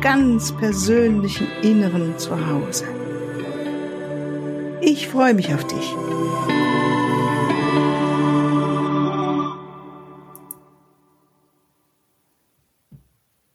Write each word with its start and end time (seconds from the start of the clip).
ganz 0.00 0.56
persönlichen 0.56 1.46
Inneren 1.62 2.18
zu 2.18 2.30
Hause. 2.46 2.86
Ich 4.80 5.08
freue 5.08 5.34
mich 5.34 5.52
auf 5.52 5.66
dich. 5.66 5.94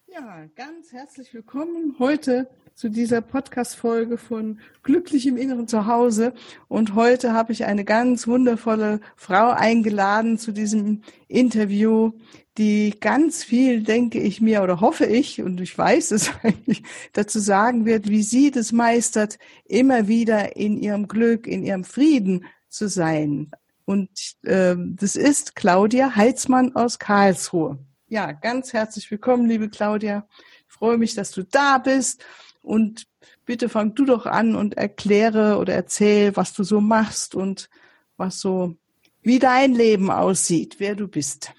Ja, 0.07 0.45
ganz 0.55 0.91
herzlich 0.91 1.33
willkommen 1.33 1.95
heute 1.97 2.47
zu 2.75 2.89
dieser 2.89 3.21
Podcast-Folge 3.21 4.17
von 4.17 4.59
Glücklich 4.83 5.25
im 5.27 5.37
Inneren 5.37 5.65
zu 5.65 5.87
Hause. 5.87 6.33
Und 6.67 6.93
heute 6.93 7.31
habe 7.31 7.53
ich 7.53 7.63
eine 7.63 7.85
ganz 7.85 8.27
wundervolle 8.27 8.99
Frau 9.15 9.49
eingeladen 9.51 10.37
zu 10.37 10.51
diesem 10.51 11.01
Interview, 11.29 12.11
die 12.57 12.99
ganz 12.99 13.45
viel, 13.45 13.81
denke 13.81 14.19
ich 14.19 14.41
mir, 14.41 14.61
oder 14.61 14.81
hoffe 14.81 15.05
ich, 15.05 15.41
und 15.41 15.61
ich 15.61 15.77
weiß 15.77 16.11
es 16.11 16.31
eigentlich, 16.43 16.83
dazu 17.13 17.39
sagen 17.39 17.85
wird, 17.85 18.09
wie 18.09 18.23
sie 18.23 18.51
das 18.51 18.73
meistert, 18.73 19.39
immer 19.63 20.09
wieder 20.09 20.57
in 20.57 20.77
ihrem 20.77 21.07
Glück, 21.07 21.47
in 21.47 21.63
ihrem 21.63 21.85
Frieden 21.85 22.45
zu 22.67 22.89
sein. 22.89 23.51
Und 23.85 24.09
äh, 24.43 24.75
das 24.77 25.15
ist 25.15 25.55
Claudia 25.55 26.17
Heitzmann 26.17 26.75
aus 26.75 26.99
Karlsruhe. 26.99 27.79
Ja, 28.07 28.33
ganz 28.33 28.73
herzlich 28.73 29.09
willkommen, 29.09 29.47
liebe 29.47 29.69
Claudia. 29.69 30.27
Ich 30.67 30.73
freue 30.75 30.97
mich, 30.97 31.15
dass 31.15 31.31
du 31.31 31.43
da 31.43 31.77
bist. 31.77 32.25
Und 32.65 33.07
bitte 33.45 33.69
fang 33.69 33.93
du 33.93 34.05
doch 34.05 34.25
an 34.25 34.55
und 34.55 34.75
erkläre 34.75 35.57
oder 35.57 35.73
erzähl, 35.73 36.35
was 36.35 36.53
du 36.53 36.63
so 36.63 36.81
machst 36.81 37.35
und 37.35 37.69
was 38.17 38.39
so, 38.39 38.75
wie 39.21 39.39
dein 39.39 39.73
Leben 39.73 40.09
aussieht, 40.09 40.75
wer 40.79 40.95
du 40.95 41.07
bist. 41.07 41.51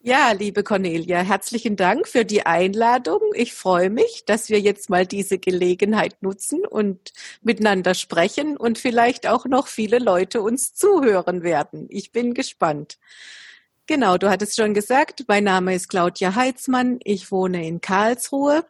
Ja, 0.00 0.32
liebe 0.32 0.62
Cornelia, 0.62 1.18
herzlichen 1.20 1.76
Dank 1.76 2.08
für 2.08 2.24
die 2.24 2.46
Einladung. 2.46 3.20
Ich 3.34 3.52
freue 3.52 3.90
mich, 3.90 4.24
dass 4.24 4.48
wir 4.48 4.60
jetzt 4.60 4.88
mal 4.88 5.04
diese 5.06 5.38
Gelegenheit 5.38 6.22
nutzen 6.22 6.64
und 6.64 7.12
miteinander 7.42 7.94
sprechen 7.94 8.56
und 8.56 8.78
vielleicht 8.78 9.26
auch 9.26 9.44
noch 9.44 9.66
viele 9.66 9.98
Leute 9.98 10.40
uns 10.40 10.72
zuhören 10.72 11.42
werden. 11.42 11.86
Ich 11.90 12.12
bin 12.12 12.32
gespannt. 12.32 12.98
Genau, 13.86 14.18
du 14.18 14.30
hattest 14.30 14.56
schon 14.56 14.72
gesagt, 14.72 15.24
mein 15.28 15.44
Name 15.44 15.74
ist 15.74 15.88
Claudia 15.88 16.34
Heitzmann. 16.34 17.00
Ich 17.04 17.32
wohne 17.32 17.66
in 17.66 17.80
Karlsruhe 17.80 18.64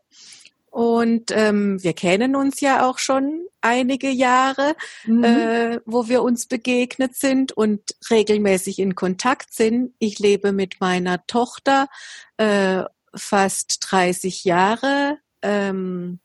und 0.71 1.31
ähm, 1.31 1.83
wir 1.83 1.93
kennen 1.93 2.37
uns 2.37 2.61
ja 2.61 2.89
auch 2.89 2.99
schon 2.99 3.47
einige 3.61 4.11
Jahre, 4.11 4.75
mhm. 5.05 5.25
äh, 5.25 5.81
wo 5.85 6.09
wir 6.09 6.23
uns 6.23 6.47
begegnet 6.47 7.17
sind 7.17 7.53
und 7.53 7.81
regelmäßig 8.11 8.79
in 8.79 8.95
Kontakt 8.95 9.53
sind. 9.53 9.95
Ich 9.99 10.19
lebe 10.19 10.53
mit 10.53 10.81
meiner 10.81 11.27
Tochter 11.27 11.89
äh, 12.37 12.85
fast 13.15 13.79
30 13.91 14.45
Jahre 14.45 15.19
ähm, 15.43 16.19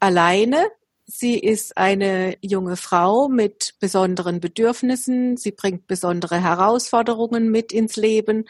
alleine. 0.00 0.66
Sie 1.06 1.38
ist 1.38 1.78
eine 1.78 2.36
junge 2.42 2.76
Frau 2.76 3.28
mit 3.28 3.74
besonderen 3.80 4.40
Bedürfnissen. 4.40 5.38
Sie 5.38 5.52
bringt 5.52 5.86
besondere 5.86 6.42
Herausforderungen 6.42 7.50
mit 7.50 7.72
ins 7.72 7.96
Leben. 7.96 8.44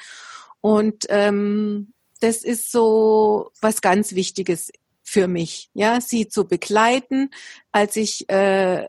Und 0.60 1.06
ähm, 1.08 1.92
das 2.20 2.38
ist 2.38 2.72
so 2.72 3.52
was 3.60 3.80
ganz 3.80 4.14
Wichtiges 4.14 4.72
für 5.08 5.26
mich, 5.26 5.70
ja, 5.72 6.00
sie 6.00 6.28
zu 6.28 6.46
begleiten, 6.46 7.30
als 7.72 7.96
ich 7.96 8.28
äh, 8.28 8.86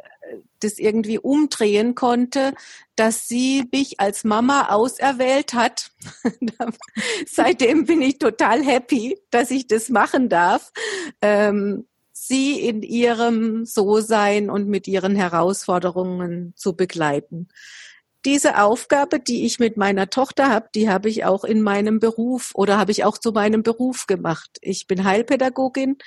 das 0.60 0.78
irgendwie 0.78 1.18
umdrehen 1.18 1.96
konnte, 1.96 2.54
dass 2.96 3.30
sie 3.30 3.64
mich 3.72 4.02
als 4.02 4.26
Mama 4.26 4.70
auserwählt 4.70 5.54
hat. 5.54 5.92
Seitdem 7.26 7.86
bin 7.86 8.02
ich 8.02 8.20
total 8.20 8.62
happy, 8.64 9.18
dass 9.32 9.50
ich 9.50 9.68
das 9.68 9.88
machen 9.88 10.28
darf. 10.28 10.72
Ähm, 11.22 11.88
sie 12.12 12.60
in 12.60 12.84
ihrem 12.84 13.66
So-Sein 13.66 14.50
und 14.50 14.68
mit 14.68 14.88
ihren 14.90 15.16
Herausforderungen 15.16 16.54
zu 16.58 16.76
begleiten 16.76 17.48
diese 18.26 18.62
Aufgabe, 18.62 19.20
die 19.20 19.46
ich 19.46 19.60
mit 19.60 19.78
meiner 19.78 20.10
Tochter 20.10 20.50
habe, 20.50 20.70
die 20.76 20.90
habe 20.90 21.10
ich 21.10 21.26
auch 21.26 21.44
in 21.44 21.62
meinem 21.62 22.00
Beruf 22.00 22.52
oder 22.54 22.78
habe 22.78 22.92
ich 22.92 23.04
auch 23.06 23.18
zu 23.18 23.32
meinem 23.32 23.64
Beruf 23.64 24.08
gemacht. 24.08 24.58
Ich 24.62 24.88
bin 24.88 25.06
Heilpädagogin 25.06 25.98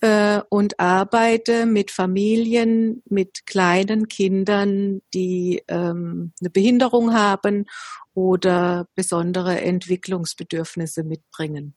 äh, 0.00 0.40
und 0.48 0.80
arbeite 0.80 1.66
mit 1.66 1.90
Familien, 1.90 3.02
mit 3.08 3.46
kleinen 3.46 4.08
Kindern, 4.08 5.02
die 5.12 5.62
ähm, 5.68 6.32
eine 6.40 6.50
Behinderung 6.50 7.12
haben 7.12 7.66
oder 8.14 8.86
besondere 8.94 9.60
Entwicklungsbedürfnisse 9.60 11.04
mitbringen. 11.04 11.74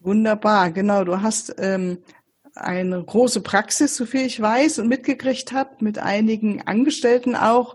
Wunderbar, 0.00 0.70
genau. 0.70 1.04
Du 1.04 1.20
hast 1.20 1.54
ähm, 1.58 1.98
eine 2.54 3.02
große 3.02 3.42
Praxis, 3.42 3.96
so 3.96 4.06
viel 4.06 4.26
ich 4.26 4.40
weiß 4.40 4.78
und 4.80 4.88
mitgekriegt 4.88 5.52
habe, 5.52 5.76
mit 5.80 5.98
einigen 5.98 6.62
Angestellten 6.66 7.36
auch 7.36 7.74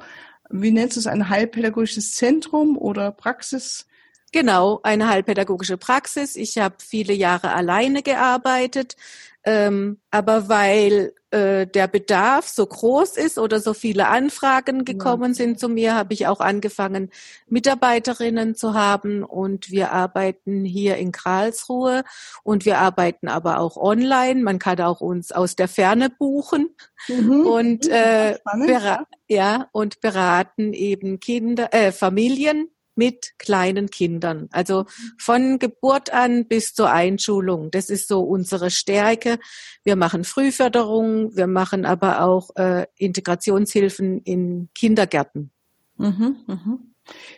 wie 0.49 0.71
nennst 0.71 0.95
du 0.95 0.99
es, 0.99 1.07
ein 1.07 1.29
heilpädagogisches 1.29 2.13
Zentrum 2.15 2.77
oder 2.77 3.11
Praxis? 3.11 3.85
Genau, 4.31 4.81
eine 4.83 5.07
heilpädagogische 5.07 5.77
Praxis. 5.77 6.35
Ich 6.35 6.57
habe 6.57 6.75
viele 6.79 7.13
Jahre 7.13 7.53
alleine 7.53 8.03
gearbeitet, 8.03 8.97
ähm, 9.45 9.99
aber 10.09 10.49
weil 10.49 11.13
äh, 11.29 11.67
der 11.67 11.87
Bedarf 11.87 12.47
so 12.47 12.65
groß 12.65 13.17
ist 13.17 13.37
oder 13.37 13.59
so 13.59 13.73
viele 13.73 14.07
Anfragen 14.07 14.85
gekommen 14.85 15.31
ja. 15.31 15.35
sind 15.35 15.59
zu 15.59 15.69
mir, 15.69 15.93
habe 15.93 16.13
ich 16.13 16.25
auch 16.25 16.39
angefangen, 16.39 17.11
Mitarbeiterinnen 17.47 18.55
zu 18.55 18.73
haben 18.73 19.23
und 19.23 19.69
wir 19.69 19.91
arbeiten 19.91 20.65
hier 20.65 20.97
in 20.97 21.11
Karlsruhe 21.11 22.03
und 22.43 22.65
wir 22.65 22.79
arbeiten 22.79 23.27
aber 23.27 23.59
auch 23.59 23.77
online. 23.77 24.41
Man 24.41 24.57
kann 24.57 24.81
auch 24.81 25.01
uns 25.01 25.31
aus 25.31 25.55
der 25.55 25.67
Ferne 25.67 26.09
buchen 26.09 26.75
mhm. 27.07 27.45
und 27.45 27.87
äh, 27.87 28.37
ja. 28.67 29.05
ja 29.27 29.67
und 29.71 30.01
beraten 30.01 30.73
eben 30.73 31.19
Kinder, 31.19 31.71
äh, 31.71 31.91
Familien 31.91 32.69
mit 32.95 33.37
kleinen 33.37 33.89
Kindern. 33.89 34.47
Also 34.51 34.85
von 35.17 35.59
Geburt 35.59 36.11
an 36.13 36.47
bis 36.47 36.73
zur 36.73 36.91
Einschulung. 36.91 37.71
Das 37.71 37.89
ist 37.89 38.07
so 38.07 38.21
unsere 38.21 38.71
Stärke. 38.71 39.39
Wir 39.83 39.95
machen 39.95 40.23
Frühförderung, 40.23 41.35
wir 41.35 41.47
machen 41.47 41.85
aber 41.85 42.21
auch 42.21 42.55
äh, 42.55 42.85
Integrationshilfen 42.97 44.21
in 44.21 44.69
Kindergärten. 44.73 45.51
Mhm, 45.97 46.37
mhm. 46.47 46.93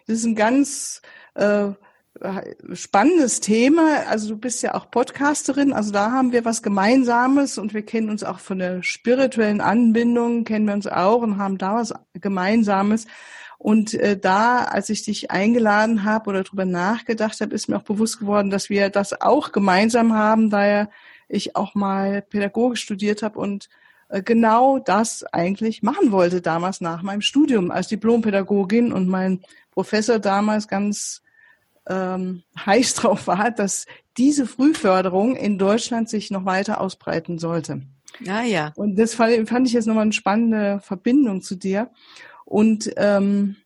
Das 0.06 0.18
ist 0.18 0.26
ein 0.26 0.36
ganz 0.36 1.02
äh, 1.36 1.72
spannendes 2.74 3.40
Thema. 3.40 4.04
Also 4.08 4.30
du 4.30 4.38
bist 4.38 4.64
ja 4.64 4.74
auch 4.74 4.90
Podcasterin, 4.90 5.74
also 5.74 5.92
da 5.92 6.12
haben 6.12 6.32
wir 6.32 6.46
was 6.46 6.64
Gemeinsames 6.64 7.58
und 7.58 7.74
wir 7.74 7.84
kennen 7.84 8.10
uns 8.10 8.24
auch 8.24 8.40
von 8.40 8.60
der 8.60 8.84
spirituellen 8.84 9.62
Anbindung, 9.62 10.44
kennen 10.44 10.66
wir 10.66 10.74
uns 10.74 10.88
auch 10.88 11.22
und 11.22 11.38
haben 11.38 11.58
da 11.58 11.76
was 11.76 11.94
Gemeinsames. 12.14 13.06
Und 13.58 13.94
äh, 13.96 14.18
da, 14.18 14.64
als 14.66 14.90
ich 14.90 15.04
dich 15.04 15.32
eingeladen 15.32 16.04
habe 16.04 16.30
oder 16.30 16.44
darüber 16.44 16.66
nachgedacht 16.66 17.42
habe, 17.42 17.56
ist 17.56 17.68
mir 17.68 17.78
auch 17.78 17.84
bewusst 17.84 18.20
geworden, 18.20 18.50
dass 18.50 18.70
wir 18.70 18.90
das 18.90 19.20
auch 19.20 19.52
gemeinsam 19.52 20.14
haben, 20.14 20.50
da 20.50 20.68
ja 20.68 20.90
ich 21.28 21.56
auch 21.56 21.76
mal 21.76 22.22
Pädagogik 22.22 22.78
studiert 22.78 23.24
habe 23.24 23.40
und 23.40 23.70
äh, 24.10 24.22
genau 24.22 24.80
das 24.80 25.24
eigentlich 25.24 25.84
machen 25.84 26.12
wollte 26.12 26.42
damals 26.42 26.82
nach 26.82 27.02
meinem 27.02 27.22
Studium 27.22 27.72
als 27.72 27.88
Diplompädagogin 27.88 28.94
und 28.94 29.08
mein 29.08 29.42
Professor 29.72 30.20
damals 30.20 30.68
ganz 30.68 31.22
ähm, 31.88 32.44
heiß 32.66 32.96
drauf 32.96 33.28
war, 33.28 33.52
dass 33.52 33.86
diese 34.18 34.46
Frühförderung 34.46 35.36
in 35.36 35.58
Deutschland 35.58 36.10
sich 36.10 36.32
noch 36.32 36.46
weiter 36.46 36.82
ausbreiten 36.82 37.40
sollte. 37.40 37.82
Ja, 38.20 38.42
ja. 38.42 38.72
Und 38.76 38.98
das 38.98 39.14
fand, 39.14 39.48
fand 39.48 39.68
ich 39.68 39.74
jetzt 39.74 39.86
nochmal 39.86 40.04
eine 40.04 40.14
spannende 40.14 40.80
Verbindung 40.82 41.42
zu 41.42 41.56
dir 41.56 41.92
und 42.48 42.90
ähm, 42.96 43.58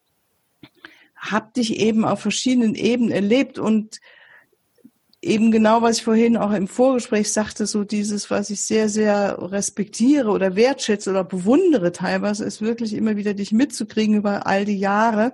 habe 1.15 1.51
dich 1.55 1.79
eben 1.79 2.03
auf 2.03 2.19
verschiedenen 2.19 2.73
Ebenen 2.73 3.11
erlebt 3.11 3.59
und 3.59 4.01
eben 5.21 5.51
genau, 5.51 5.83
was 5.83 5.97
ich 5.97 6.03
vorhin 6.03 6.35
auch 6.35 6.51
im 6.51 6.67
Vorgespräch 6.67 7.31
sagte, 7.31 7.67
so 7.67 7.83
dieses, 7.83 8.31
was 8.31 8.49
ich 8.49 8.61
sehr, 8.61 8.89
sehr 8.89 9.37
respektiere 9.39 10.31
oder 10.31 10.55
wertschätze 10.55 11.11
oder 11.11 11.23
bewundere 11.23 11.91
teilweise, 11.91 12.43
ist 12.43 12.61
wirklich 12.61 12.93
immer 12.93 13.15
wieder 13.17 13.35
dich 13.35 13.51
mitzukriegen 13.51 14.15
über 14.15 14.47
all 14.47 14.65
die 14.65 14.79
Jahre, 14.79 15.33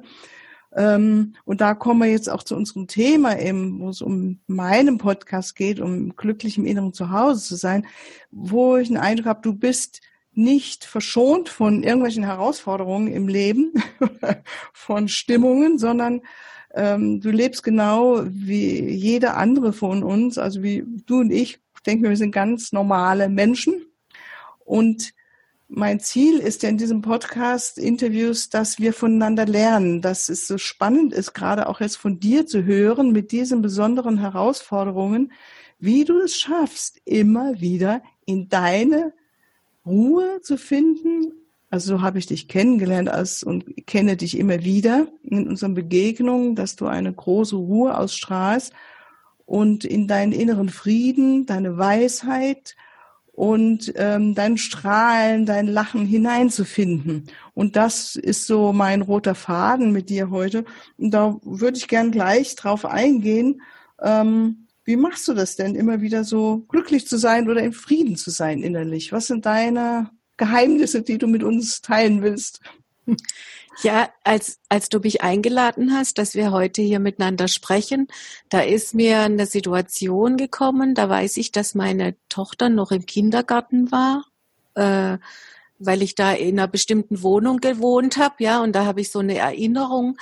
Ähm, 0.75 1.33
und 1.45 1.61
da 1.61 1.73
kommen 1.73 2.01
wir 2.01 2.11
jetzt 2.11 2.29
auch 2.29 2.43
zu 2.43 2.55
unserem 2.55 2.87
Thema 2.87 3.39
eben, 3.39 3.79
wo 3.79 3.89
es 3.89 4.01
um 4.01 4.39
meinen 4.47 4.97
Podcast 4.97 5.55
geht, 5.55 5.79
um 5.79 6.15
glücklich 6.15 6.57
im 6.57 6.65
inneren 6.65 6.93
Zuhause 6.93 7.41
zu 7.41 7.55
sein, 7.55 7.87
wo 8.31 8.77
ich 8.77 8.89
den 8.89 8.97
Eindruck 8.97 9.27
habe, 9.27 9.41
du 9.41 9.53
bist 9.53 10.01
nicht 10.37 10.85
verschont 10.85 11.49
von 11.49 11.83
irgendwelchen 11.83 12.23
Herausforderungen 12.23 13.07
im 13.07 13.27
Leben, 13.27 13.73
von 14.73 15.07
Stimmungen, 15.07 15.79
sondern 15.79 16.21
ähm, 16.73 17.19
du 17.19 17.31
lebst 17.31 17.63
genau 17.63 18.21
wie 18.25 18.81
jeder 18.89 19.37
andere 19.37 19.73
von 19.73 20.03
uns, 20.03 20.37
also 20.37 20.61
wie 20.61 20.83
du 21.05 21.19
und 21.19 21.31
ich. 21.31 21.59
Ich 21.75 21.83
denke, 21.85 22.09
wir 22.09 22.17
sind 22.17 22.31
ganz 22.31 22.71
normale 22.71 23.29
Menschen. 23.29 23.87
Und 24.63 25.13
mein 25.69 25.99
Ziel 25.99 26.39
ist 26.39 26.63
ja 26.63 26.69
in 26.69 26.77
diesem 26.77 27.01
Podcast 27.01 27.77
Interviews, 27.77 28.49
dass 28.49 28.79
wir 28.79 28.93
voneinander 28.93 29.45
lernen, 29.45 30.01
dass 30.01 30.29
es 30.29 30.47
so 30.47 30.57
spannend 30.57 31.13
ist, 31.13 31.33
gerade 31.33 31.67
auch 31.67 31.81
jetzt 31.81 31.97
von 31.97 32.19
dir 32.19 32.45
zu 32.45 32.63
hören 32.63 33.11
mit 33.11 33.31
diesen 33.31 33.61
besonderen 33.61 34.19
Herausforderungen, 34.19 35.31
wie 35.79 36.05
du 36.05 36.19
es 36.19 36.37
schaffst, 36.37 37.01
immer 37.05 37.59
wieder 37.59 38.01
in 38.25 38.49
deine 38.49 39.13
Ruhe 39.87 40.41
zu 40.41 40.57
finden. 40.57 41.31
Also 41.69 41.97
so 41.97 42.01
habe 42.01 42.19
ich 42.19 42.27
dich 42.27 42.47
kennengelernt 42.47 43.09
als, 43.09 43.43
und 43.43 43.65
kenne 43.87 44.17
dich 44.17 44.37
immer 44.37 44.63
wieder 44.63 45.07
in 45.23 45.47
unseren 45.47 45.73
Begegnungen, 45.73 46.55
dass 46.55 46.75
du 46.75 46.87
eine 46.87 47.13
große 47.13 47.55
Ruhe 47.55 47.97
ausstrahlst 47.97 48.73
und 49.45 49.85
in 49.85 50.07
deinen 50.07 50.31
inneren 50.31 50.69
Frieden, 50.69 51.45
deine 51.45 51.77
Weisheit, 51.77 52.75
und 53.37 53.93
ähm, 53.97 54.33
dein 54.33 54.57
Strahlen, 54.57 55.45
dein 55.45 55.67
Lachen 55.67 56.07
hineinzufinden. 56.07 57.27
Und 57.53 57.75
das 57.75 58.15
ist 58.15 58.47
so 58.47 58.73
mein 58.73 59.03
roter 59.03 59.35
Faden 59.35 59.91
mit 59.91 60.09
dir 60.09 60.31
heute. 60.31 60.65
Und 60.97 61.11
da 61.11 61.37
würde 61.43 61.77
ich 61.77 61.87
gern 61.87 62.09
gleich 62.09 62.55
drauf 62.55 62.83
eingehen. 62.83 63.61
Ähm, 64.01 64.66
wie 64.87 64.95
machst 64.95 65.27
du 65.27 65.33
das 65.33 65.57
denn, 65.57 65.75
immer 65.75 65.99
wieder 65.99 66.23
so 66.23 66.59
glücklich 66.69 67.07
zu 67.07 67.17
sein 67.17 67.49
oder 67.49 67.61
in 67.61 67.73
Frieden 67.73 68.15
zu 68.15 68.31
sein 68.31 68.63
innerlich? 68.63 69.11
Was 69.11 69.27
sind 69.27 69.45
deine 69.45 70.09
Geheimnisse, 70.37 71.01
die 71.01 71.17
du 71.17 71.27
mit 71.27 71.43
uns 71.43 71.81
teilen 71.81 72.21
willst? 72.21 72.61
Ja, 73.83 74.09
als, 74.23 74.59
als 74.69 74.87
du 74.87 74.99
mich 74.99 75.21
eingeladen 75.21 75.93
hast, 75.93 76.17
dass 76.17 76.35
wir 76.35 76.51
heute 76.51 76.81
hier 76.81 76.99
miteinander 76.99 77.49
sprechen, 77.49 78.07
da 78.49 78.61
ist 78.61 78.95
mir 78.95 79.19
eine 79.19 79.45
Situation 79.45 80.37
gekommen, 80.37 80.95
da 80.95 81.09
weiß 81.09 81.35
ich, 81.35 81.51
dass 81.51 81.75
meine 81.75 82.15
Tochter 82.29 82.69
noch 82.69 82.91
im 82.91 83.05
Kindergarten 83.05 83.91
war, 83.91 84.23
äh, 84.75 85.17
weil 85.79 86.01
ich 86.01 86.15
da 86.15 86.33
in 86.33 86.59
einer 86.59 86.67
bestimmten 86.67 87.21
Wohnung 87.21 87.57
gewohnt 87.57 88.17
habe, 88.17 88.35
ja, 88.39 88.61
und 88.61 88.73
da 88.73 88.85
habe 88.85 89.01
ich 89.01 89.11
so 89.11 89.19
eine 89.19 89.37
Erinnerung, 89.37 90.17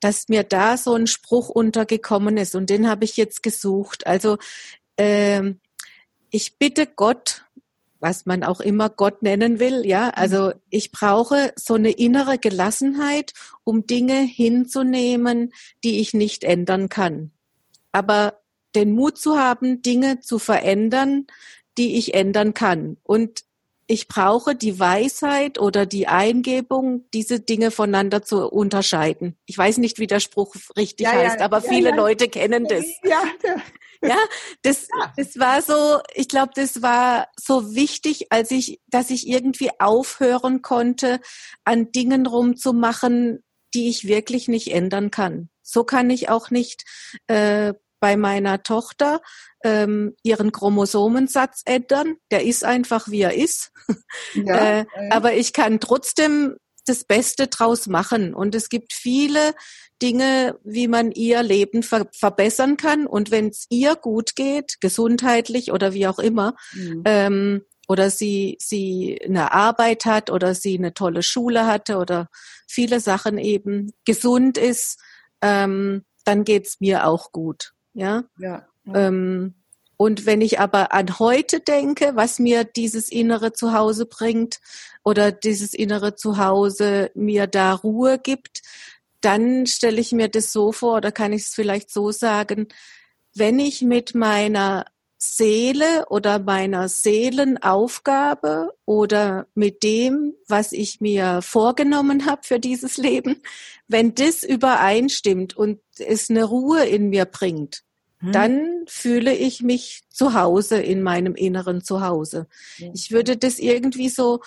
dass 0.00 0.28
mir 0.28 0.44
da 0.44 0.76
so 0.76 0.94
ein 0.94 1.06
Spruch 1.06 1.48
untergekommen 1.48 2.36
ist 2.36 2.54
und 2.54 2.70
den 2.70 2.88
habe 2.88 3.04
ich 3.04 3.16
jetzt 3.16 3.42
gesucht. 3.42 4.06
Also 4.06 4.38
äh, 4.96 5.54
ich 6.30 6.58
bitte 6.58 6.86
Gott, 6.86 7.44
was 8.00 8.24
man 8.24 8.44
auch 8.44 8.60
immer 8.60 8.88
Gott 8.88 9.22
nennen 9.22 9.60
will, 9.60 9.86
ja. 9.86 10.08
Also 10.10 10.52
ich 10.70 10.90
brauche 10.90 11.52
so 11.56 11.74
eine 11.74 11.90
innere 11.90 12.38
Gelassenheit, 12.38 13.34
um 13.62 13.86
Dinge 13.86 14.20
hinzunehmen, 14.20 15.52
die 15.84 16.00
ich 16.00 16.14
nicht 16.14 16.44
ändern 16.44 16.88
kann. 16.88 17.30
Aber 17.92 18.40
den 18.74 18.92
Mut 18.92 19.18
zu 19.18 19.38
haben, 19.38 19.82
Dinge 19.82 20.20
zu 20.20 20.38
verändern, 20.38 21.26
die 21.76 21.96
ich 21.96 22.14
ändern 22.14 22.54
kann. 22.54 22.96
Und 23.02 23.42
ich 23.90 24.06
brauche 24.06 24.54
die 24.54 24.78
Weisheit 24.78 25.58
oder 25.58 25.84
die 25.84 26.06
Eingebung, 26.06 27.06
diese 27.12 27.40
Dinge 27.40 27.72
voneinander 27.72 28.22
zu 28.22 28.48
unterscheiden. 28.48 29.36
Ich 29.46 29.58
weiß 29.58 29.78
nicht, 29.78 29.98
wie 29.98 30.06
der 30.06 30.20
Spruch 30.20 30.54
richtig 30.76 31.08
ja, 31.08 31.12
heißt, 31.12 31.40
ja, 31.40 31.44
aber 31.44 31.60
ja, 31.64 31.68
viele 31.68 31.90
Leute 31.90 32.28
kennen 32.28 32.66
das. 32.68 32.84
Ja, 33.02 33.22
ja, 34.02 34.16
das, 34.62 34.86
das 35.16 35.38
war 35.38 35.60
so, 35.60 36.00
ich 36.14 36.28
glaube, 36.28 36.52
das 36.54 36.82
war 36.82 37.28
so 37.36 37.74
wichtig, 37.74 38.28
als 38.30 38.52
ich, 38.52 38.80
dass 38.86 39.10
ich 39.10 39.26
irgendwie 39.26 39.70
aufhören 39.80 40.62
konnte, 40.62 41.20
an 41.64 41.90
Dingen 41.90 42.26
rumzumachen, 42.26 43.42
die 43.74 43.88
ich 43.88 44.06
wirklich 44.06 44.46
nicht 44.46 44.72
ändern 44.72 45.10
kann. 45.10 45.50
So 45.62 45.82
kann 45.82 46.10
ich 46.10 46.28
auch 46.28 46.50
nicht 46.50 46.84
äh, 47.26 47.74
bei 48.00 48.16
meiner 48.16 48.62
Tochter 48.62 49.20
ähm, 49.62 50.14
ihren 50.22 50.52
Chromosomensatz 50.52 51.62
ändern. 51.64 52.16
Der 52.30 52.44
ist 52.44 52.64
einfach, 52.64 53.08
wie 53.08 53.22
er 53.22 53.34
ist. 53.34 53.72
Ja, 54.34 54.56
äh, 54.56 54.78
ja. 54.78 54.86
Aber 55.10 55.34
ich 55.34 55.52
kann 55.52 55.80
trotzdem 55.80 56.56
das 56.86 57.04
Beste 57.04 57.48
draus 57.48 57.86
machen. 57.86 58.34
Und 58.34 58.54
es 58.54 58.68
gibt 58.68 58.92
viele 58.92 59.54
Dinge, 60.02 60.58
wie 60.64 60.88
man 60.88 61.12
ihr 61.12 61.42
Leben 61.42 61.82
ver 61.82 62.08
verbessern 62.12 62.76
kann. 62.76 63.06
Und 63.06 63.30
wenn 63.30 63.48
es 63.48 63.66
ihr 63.68 63.96
gut 63.96 64.36
geht, 64.36 64.80
gesundheitlich 64.80 65.72
oder 65.72 65.92
wie 65.92 66.06
auch 66.06 66.18
immer, 66.18 66.54
mhm. 66.72 67.02
ähm, 67.04 67.62
oder 67.88 68.10
sie, 68.10 68.56
sie 68.60 69.20
eine 69.24 69.52
Arbeit 69.52 70.04
hat 70.04 70.30
oder 70.30 70.54
sie 70.54 70.78
eine 70.78 70.94
tolle 70.94 71.24
Schule 71.24 71.66
hatte 71.66 71.96
oder 71.96 72.28
viele 72.68 73.00
Sachen 73.00 73.36
eben 73.36 73.92
gesund 74.04 74.58
ist, 74.58 75.00
ähm, 75.42 76.04
dann 76.24 76.44
geht's 76.44 76.80
mir 76.80 77.06
auch 77.06 77.32
gut. 77.32 77.72
Ja. 77.94 78.24
ja. 78.38 78.66
Ähm, 78.94 79.54
und 79.96 80.24
wenn 80.24 80.40
ich 80.40 80.58
aber 80.58 80.94
an 80.94 81.18
heute 81.18 81.60
denke, 81.60 82.12
was 82.14 82.38
mir 82.38 82.64
dieses 82.64 83.10
innere 83.10 83.52
Zuhause 83.52 84.06
bringt 84.06 84.58
oder 85.04 85.30
dieses 85.30 85.74
innere 85.74 86.14
Zuhause 86.14 87.10
mir 87.14 87.46
da 87.46 87.74
Ruhe 87.74 88.18
gibt, 88.18 88.62
dann 89.20 89.66
stelle 89.66 90.00
ich 90.00 90.12
mir 90.12 90.28
das 90.28 90.52
so 90.52 90.72
vor, 90.72 90.96
oder 90.96 91.12
kann 91.12 91.34
ich 91.34 91.42
es 91.42 91.54
vielleicht 91.54 91.90
so 91.92 92.12
sagen, 92.12 92.68
wenn 93.34 93.58
ich 93.58 93.82
mit 93.82 94.14
meiner 94.14 94.86
Seele 95.22 96.06
oder 96.08 96.38
meiner 96.38 96.88
Seelenaufgabe 96.88 98.72
oder 98.86 99.46
mit 99.54 99.82
dem, 99.82 100.32
was 100.48 100.72
ich 100.72 101.02
mir 101.02 101.42
vorgenommen 101.42 102.24
habe 102.24 102.40
für 102.42 102.58
dieses 102.58 102.96
Leben, 102.96 103.42
wenn 103.86 104.14
das 104.14 104.42
übereinstimmt 104.42 105.54
und 105.54 105.78
es 105.98 106.30
eine 106.30 106.44
Ruhe 106.44 106.86
in 106.86 107.10
mir 107.10 107.26
bringt, 107.26 107.82
hm. 108.20 108.32
dann 108.32 108.84
fühle 108.86 109.34
ich 109.34 109.60
mich 109.60 110.04
zu 110.08 110.32
Hause 110.32 110.80
in 110.80 111.02
meinem 111.02 111.34
inneren 111.34 111.84
Zuhause. 111.84 112.46
Ich 112.94 113.10
würde 113.10 113.36
das 113.36 113.58
irgendwie 113.58 114.08
so 114.08 114.40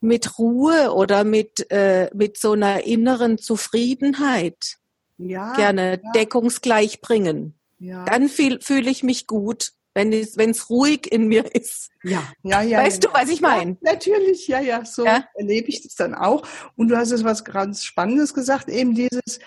mit 0.00 0.38
Ruhe 0.38 0.92
oder 0.92 1.24
mit, 1.24 1.70
äh, 1.70 2.10
mit 2.14 2.36
so 2.36 2.52
einer 2.52 2.84
inneren 2.84 3.38
Zufriedenheit 3.38 4.76
ja, 5.16 5.54
gerne 5.54 6.00
ja. 6.04 6.12
deckungsgleich 6.12 7.00
bringen. 7.00 7.54
Ja. 7.78 8.04
Dann 8.04 8.28
fühle 8.28 8.60
fühl 8.60 8.88
ich 8.88 9.02
mich 9.02 9.26
gut, 9.26 9.72
wenn 9.98 10.50
es 10.50 10.70
ruhig 10.70 11.10
in 11.10 11.28
mir 11.28 11.54
ist. 11.54 11.90
Ja, 12.02 12.22
ja, 12.42 12.62
ja. 12.62 12.78
Weißt 12.78 13.04
ja, 13.04 13.10
du, 13.10 13.18
was 13.18 13.28
ich 13.28 13.40
meine? 13.40 13.72
Ja, 13.82 13.92
natürlich, 13.92 14.46
ja, 14.48 14.60
ja. 14.60 14.84
So 14.84 15.04
erlebe 15.04 15.68
ich 15.68 15.82
das 15.82 15.94
dann 15.94 16.14
auch. 16.14 16.46
Und 16.76 16.88
du 16.88 16.96
hast 16.96 17.10
jetzt 17.10 17.24
was 17.24 17.44
ganz 17.44 17.84
Spannendes 17.84 18.34
gesagt, 18.34 18.68
eben 18.68 18.94
dieses, 18.94 19.40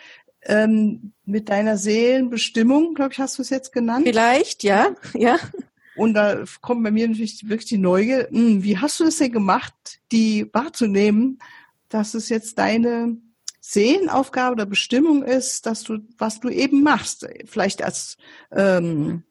ähm, 0.43 1.13
mit 1.25 1.50
deiner 1.50 1.77
Seelenbestimmung, 1.77 2.93
glaube 2.93 3.13
ich, 3.13 3.20
hast 3.20 3.38
du 3.38 3.41
es 3.41 3.50
jetzt 3.50 3.72
genannt. 3.72 4.05
Vielleicht, 4.05 4.63
ja, 4.63 4.96
ja. 5.13 5.38
Und 5.96 6.13
da 6.13 6.43
kommt 6.62 6.84
bei 6.84 6.91
mir 6.91 7.08
natürlich 7.08 7.48
wirklich 7.48 7.67
die 7.67 7.77
Neugier, 7.77 8.27
hm, 8.31 8.63
wie 8.63 8.77
hast 8.77 9.00
du 9.00 9.03
es 9.03 9.17
denn 9.17 9.31
gemacht, 9.31 9.74
die 10.12 10.50
wahrzunehmen, 10.53 11.39
dass 11.89 12.13
es 12.13 12.29
jetzt 12.29 12.58
deine 12.58 13.17
Seelenaufgabe 13.60 14.53
oder 14.53 14.65
Bestimmung 14.65 15.24
ist, 15.24 15.65
dass 15.65 15.84
du, 15.84 16.00
was 16.17 16.39
du 16.39 16.50
eben 16.50 16.81
machst, 16.81 17.27
vielleicht 17.46 17.84
als 17.84 18.17
ähm, 18.51 19.24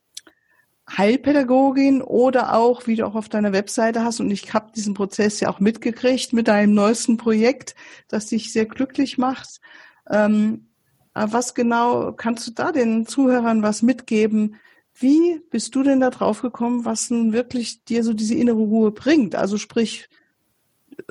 Heilpädagogin 0.97 2.03
oder 2.03 2.55
auch, 2.55 2.87
wie 2.87 2.97
du 2.97 3.07
auch 3.07 3.15
auf 3.15 3.29
deiner 3.29 3.53
Webseite 3.53 4.05
hast, 4.05 4.21
und 4.21 4.31
ich 4.31 4.53
habe 4.53 4.73
diesen 4.75 4.95
Prozess 4.95 5.41
ja 5.41 5.49
auch 5.49 5.61
mitgekriegt 5.61 6.33
mit 6.33 6.49
deinem 6.49 6.75
neuesten 6.75 7.17
Projekt, 7.17 7.75
das 8.09 8.27
dich 8.27 8.53
sehr 8.53 8.67
glücklich 8.67 9.19
macht. 9.19 9.61
Ähm, 10.09 10.67
was 11.15 11.55
genau 11.55 12.13
kannst 12.13 12.47
du 12.47 12.51
da 12.53 12.73
den 12.73 13.07
Zuhörern 13.07 13.63
was 13.63 13.83
mitgeben? 13.83 14.57
Wie 14.95 15.41
bist 15.51 15.75
du 15.75 15.83
denn 15.83 16.01
da 16.01 16.11
drauf 16.11 16.43
gekommen, 16.43 16.85
was 16.85 17.11
nun 17.11 17.33
wirklich 17.33 17.85
dir 17.85 18.05
so 18.05 18.13
diese 18.13 18.35
innere 18.35 18.59
Ruhe 18.59 18.91
bringt? 18.91 19.35
Also 19.35 19.59
sprich, 19.59 20.09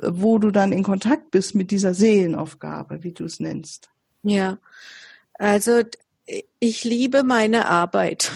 wo 0.02 0.38
du 0.38 0.50
dann 0.50 0.72
in 0.72 0.82
Kontakt 0.82 1.30
bist 1.30 1.54
mit 1.54 1.70
dieser 1.70 1.94
Seelenaufgabe, 1.94 3.02
wie 3.02 3.12
du 3.12 3.24
es 3.24 3.40
nennst. 3.40 3.90
Ja, 4.22 4.58
also 5.34 5.80
ich 6.58 6.84
liebe 6.84 7.22
meine 7.22 7.66
Arbeit. 7.66 8.30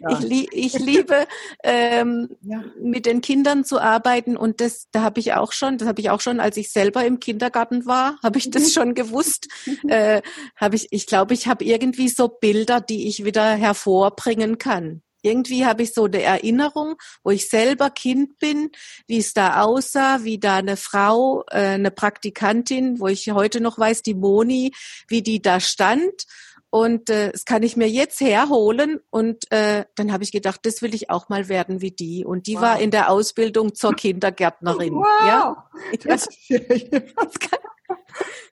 Ja. 0.00 0.18
Ich, 0.18 0.20
li 0.20 0.48
ich, 0.52 0.78
liebe 0.78 1.26
ähm, 1.62 2.28
ja. 2.42 2.62
mit 2.80 3.06
den 3.06 3.20
Kindern 3.20 3.64
zu 3.64 3.80
arbeiten 3.80 4.36
und 4.36 4.60
das, 4.60 4.88
da 4.92 5.02
habe 5.02 5.18
ich 5.18 5.32
auch 5.32 5.52
schon, 5.52 5.78
das 5.78 5.88
habe 5.88 6.00
ich 6.00 6.10
auch 6.10 6.20
schon, 6.20 6.38
als 6.40 6.56
ich 6.56 6.70
selber 6.70 7.04
im 7.04 7.18
Kindergarten 7.18 7.86
war, 7.86 8.18
habe 8.22 8.38
ich 8.38 8.50
das 8.50 8.64
mhm. 8.64 8.68
schon 8.68 8.94
gewusst. 8.94 9.48
äh, 9.88 10.20
habe 10.56 10.76
ich, 10.76 10.88
ich 10.90 11.06
glaube, 11.06 11.34
ich 11.34 11.48
habe 11.48 11.64
irgendwie 11.64 12.08
so 12.08 12.28
Bilder, 12.28 12.80
die 12.80 13.08
ich 13.08 13.24
wieder 13.24 13.54
hervorbringen 13.54 14.58
kann. 14.58 15.02
irgendwie 15.22 15.64
habe 15.64 15.82
ich 15.82 15.94
so 15.94 16.04
eine 16.04 16.22
Erinnerung, 16.22 16.96
wo 17.24 17.30
ich 17.30 17.48
selber 17.48 17.90
Kind 17.90 18.38
bin, 18.38 18.70
wie 19.06 19.18
es 19.18 19.32
da 19.32 19.62
aussah, 19.62 20.22
wie 20.22 20.38
da 20.38 20.56
eine 20.56 20.76
Frau, 20.76 21.44
äh, 21.50 21.74
eine 21.74 21.90
Praktikantin, 21.90 23.00
wo 23.00 23.08
ich 23.08 23.30
heute 23.30 23.60
noch 23.60 23.78
weiß, 23.78 24.02
die 24.02 24.14
Moni, 24.14 24.72
wie 25.08 25.22
die 25.22 25.40
da 25.40 25.60
stand. 25.60 26.26
Und 26.74 27.08
äh, 27.08 27.30
das 27.30 27.44
kann 27.44 27.62
ich 27.62 27.76
mir 27.76 27.88
jetzt 27.88 28.20
herholen. 28.20 28.98
Und 29.10 29.48
äh, 29.52 29.84
dann 29.94 30.12
habe 30.12 30.24
ich 30.24 30.32
gedacht, 30.32 30.58
das 30.64 30.82
will 30.82 30.92
ich 30.92 31.08
auch 31.08 31.28
mal 31.28 31.48
werden 31.48 31.80
wie 31.80 31.92
die. 31.92 32.24
Und 32.24 32.48
die 32.48 32.56
wow. 32.56 32.62
war 32.62 32.80
in 32.80 32.90
der 32.90 33.10
Ausbildung 33.10 33.76
zur 33.76 33.94
Kindergärtnerin. 33.94 34.94
Wow. 34.94 35.06
Ja? 35.24 35.70
Das, 36.02 36.26
das 36.48 37.38
kann, 37.38 37.60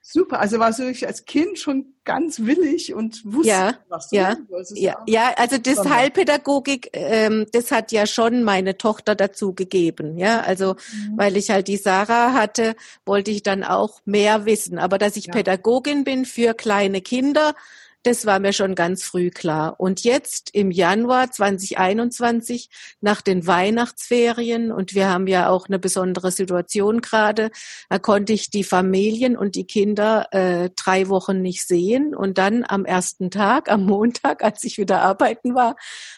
Super, 0.01 0.39
also 0.39 0.59
warst 0.59 0.79
du 0.79 0.83
wirklich 0.83 1.07
als 1.07 1.25
Kind 1.25 1.57
schon 1.57 1.95
ganz 2.03 2.39
willig 2.41 2.93
und 2.93 3.21
wusste, 3.25 3.49
ja, 3.49 3.73
was 3.89 4.09
du 4.09 4.17
ja, 4.17 4.37
wolltest. 4.47 4.77
Ja, 4.77 5.03
ja, 5.07 5.33
also 5.37 5.57
das 5.57 5.75
Sondern. 5.75 5.95
Heilpädagogik, 5.95 6.89
ähm, 6.93 7.45
das 7.51 7.71
hat 7.71 7.91
ja 7.91 8.05
schon 8.05 8.43
meine 8.43 8.77
Tochter 8.77 9.15
dazu 9.15 9.53
gegeben. 9.53 10.17
Ja, 10.17 10.41
also 10.41 10.75
mhm. 10.75 11.17
weil 11.17 11.35
ich 11.35 11.49
halt 11.49 11.67
die 11.67 11.77
Sarah 11.77 12.33
hatte, 12.33 12.75
wollte 13.05 13.31
ich 13.31 13.43
dann 13.43 13.63
auch 13.63 14.01
mehr 14.05 14.45
wissen. 14.45 14.77
Aber 14.77 14.97
dass 14.97 15.15
ich 15.15 15.27
ja. 15.27 15.33
Pädagogin 15.33 16.03
bin 16.03 16.25
für 16.25 16.53
kleine 16.53 17.01
Kinder, 17.01 17.55
das 18.03 18.25
war 18.25 18.39
mir 18.39 18.53
schon 18.53 18.75
ganz 18.75 19.03
früh 19.03 19.29
klar. 19.29 19.79
Und 19.79 20.03
jetzt 20.03 20.49
im 20.53 20.71
Januar 20.71 21.31
2021, 21.31 22.69
nach 23.01 23.21
den 23.21 23.47
Weihnachtsferien, 23.47 24.71
und 24.71 24.93
wir 24.93 25.09
haben 25.09 25.27
ja 25.27 25.49
auch 25.49 25.67
eine 25.67 25.79
besondere 25.79 26.31
Situation 26.31 27.01
gerade, 27.01 27.49
da 27.89 27.99
konnte 27.99 28.33
ich 28.33 28.49
die 28.49 28.65
Familien 28.65 29.37
und 29.37 29.55
die 29.55 29.65
Kinder 29.65 30.27
äh, 30.31 30.69
drei 30.75 31.07
Wochen 31.07 31.41
nicht 31.41 31.65
sehen. 31.65 32.13
Und 32.13 32.37
dann 32.37 32.65
am 32.67 32.85
ersten 32.85 33.31
Tag, 33.31 33.71
am 33.71 33.85
Montag, 33.85 34.43
als 34.43 34.63
ich 34.65 34.77
wieder 34.77 35.01
arbeiten 35.01 35.55
war, 35.55 35.75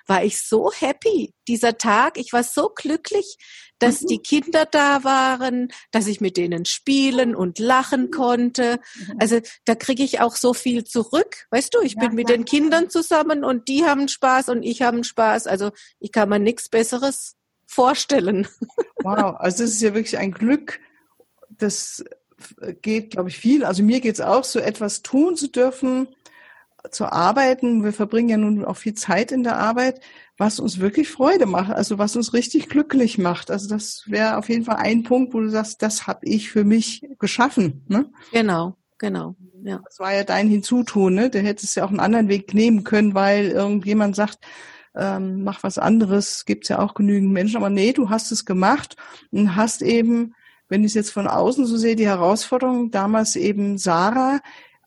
war 0.07 0.23
ich 0.23 0.41
so 0.41 0.71
happy. 0.71 1.33
Dieser 1.47 1.77
Tag, 1.77 2.17
ich 2.17 2.33
war 2.33 2.43
so 2.43 2.71
glücklich, 2.75 3.37
dass 3.79 4.01
mhm. 4.01 4.07
die 4.07 4.19
Kinder 4.19 4.65
da 4.65 5.03
waren, 5.03 5.69
dass 5.91 6.07
ich 6.07 6.21
mit 6.21 6.37
denen 6.37 6.65
spielen 6.65 7.35
und 7.35 7.59
lachen 7.59 8.11
konnte. 8.11 8.79
Mhm. 8.95 9.15
Also 9.19 9.39
da 9.65 9.75
kriege 9.75 10.03
ich 10.03 10.21
auch 10.21 10.35
so 10.35 10.53
viel 10.53 10.83
zurück. 10.83 11.47
Weißt 11.51 11.73
du, 11.73 11.81
ich 11.81 11.95
ja, 11.95 12.01
bin 12.01 12.15
mit 12.15 12.29
ja. 12.29 12.35
den 12.35 12.45
Kindern 12.45 12.89
zusammen 12.89 13.43
und 13.43 13.67
die 13.67 13.85
haben 13.85 14.07
Spaß 14.07 14.49
und 14.49 14.63
ich 14.63 14.81
habe 14.81 15.03
Spaß. 15.03 15.47
Also 15.47 15.71
ich 15.99 16.11
kann 16.11 16.29
mir 16.29 16.39
nichts 16.39 16.69
Besseres 16.69 17.35
vorstellen. 17.65 18.47
Wow, 19.03 19.35
also 19.37 19.63
das 19.63 19.71
ist 19.71 19.81
ja 19.81 19.93
wirklich 19.93 20.17
ein 20.17 20.31
Glück, 20.31 20.79
das 21.49 22.03
geht, 22.81 23.11
glaube 23.11 23.29
ich, 23.29 23.37
viel. 23.37 23.63
Also 23.63 23.83
mir 23.83 23.99
geht 24.01 24.15
es 24.15 24.21
auch, 24.21 24.43
so 24.43 24.59
etwas 24.59 25.01
tun 25.01 25.35
zu 25.35 25.47
dürfen, 25.47 26.07
zu 26.91 27.05
arbeiten. 27.05 27.83
Wir 27.83 27.93
verbringen 27.93 28.29
ja 28.29 28.37
nun 28.37 28.65
auch 28.65 28.77
viel 28.77 28.93
Zeit 28.93 29.31
in 29.31 29.43
der 29.43 29.57
Arbeit, 29.57 30.01
was 30.37 30.59
uns 30.59 30.79
wirklich 30.79 31.09
Freude 31.09 31.45
macht, 31.45 31.71
also 31.71 31.97
was 31.97 32.15
uns 32.15 32.33
richtig 32.33 32.67
glücklich 32.69 33.17
macht. 33.17 33.51
Also 33.51 33.69
das 33.69 34.03
wäre 34.07 34.37
auf 34.37 34.49
jeden 34.49 34.65
Fall 34.65 34.77
ein 34.77 35.03
Punkt, 35.03 35.33
wo 35.33 35.39
du 35.39 35.49
sagst, 35.49 35.81
das 35.81 36.07
habe 36.07 36.25
ich 36.25 36.49
für 36.49 36.63
mich 36.63 37.07
geschaffen. 37.19 37.85
Ne? 37.87 38.11
Genau, 38.31 38.75
genau. 38.97 39.35
Ja. 39.63 39.81
Das 39.85 39.99
war 39.99 40.13
ja 40.13 40.23
dein 40.23 40.47
Hinzutun, 40.47 41.15
ne? 41.15 41.29
Der 41.29 41.41
hättest 41.41 41.75
ja 41.75 41.85
auch 41.85 41.89
einen 41.89 41.99
anderen 41.99 42.27
Weg 42.27 42.53
nehmen 42.53 42.83
können, 42.83 43.15
weil 43.15 43.47
irgendjemand 43.47 44.15
sagt, 44.15 44.39
ähm, 44.95 45.43
mach 45.43 45.63
was 45.63 45.77
anderes, 45.77 46.45
gibt's 46.45 46.69
ja 46.69 46.79
auch 46.79 46.93
genügend 46.93 47.31
Menschen. 47.31 47.57
Aber 47.57 47.69
nee, 47.69 47.93
du 47.93 48.09
hast 48.09 48.31
es 48.31 48.45
gemacht 48.45 48.95
und 49.31 49.55
hast 49.55 49.81
eben, 49.81 50.35
wenn 50.69 50.81
ich 50.81 50.87
es 50.87 50.93
jetzt 50.93 51.11
von 51.11 51.27
außen 51.27 51.65
so 51.65 51.77
sehe, 51.77 51.95
die 51.95 52.07
Herausforderung, 52.07 52.91
damals 52.91 53.35
eben 53.35 53.77
Sarah 53.77 54.39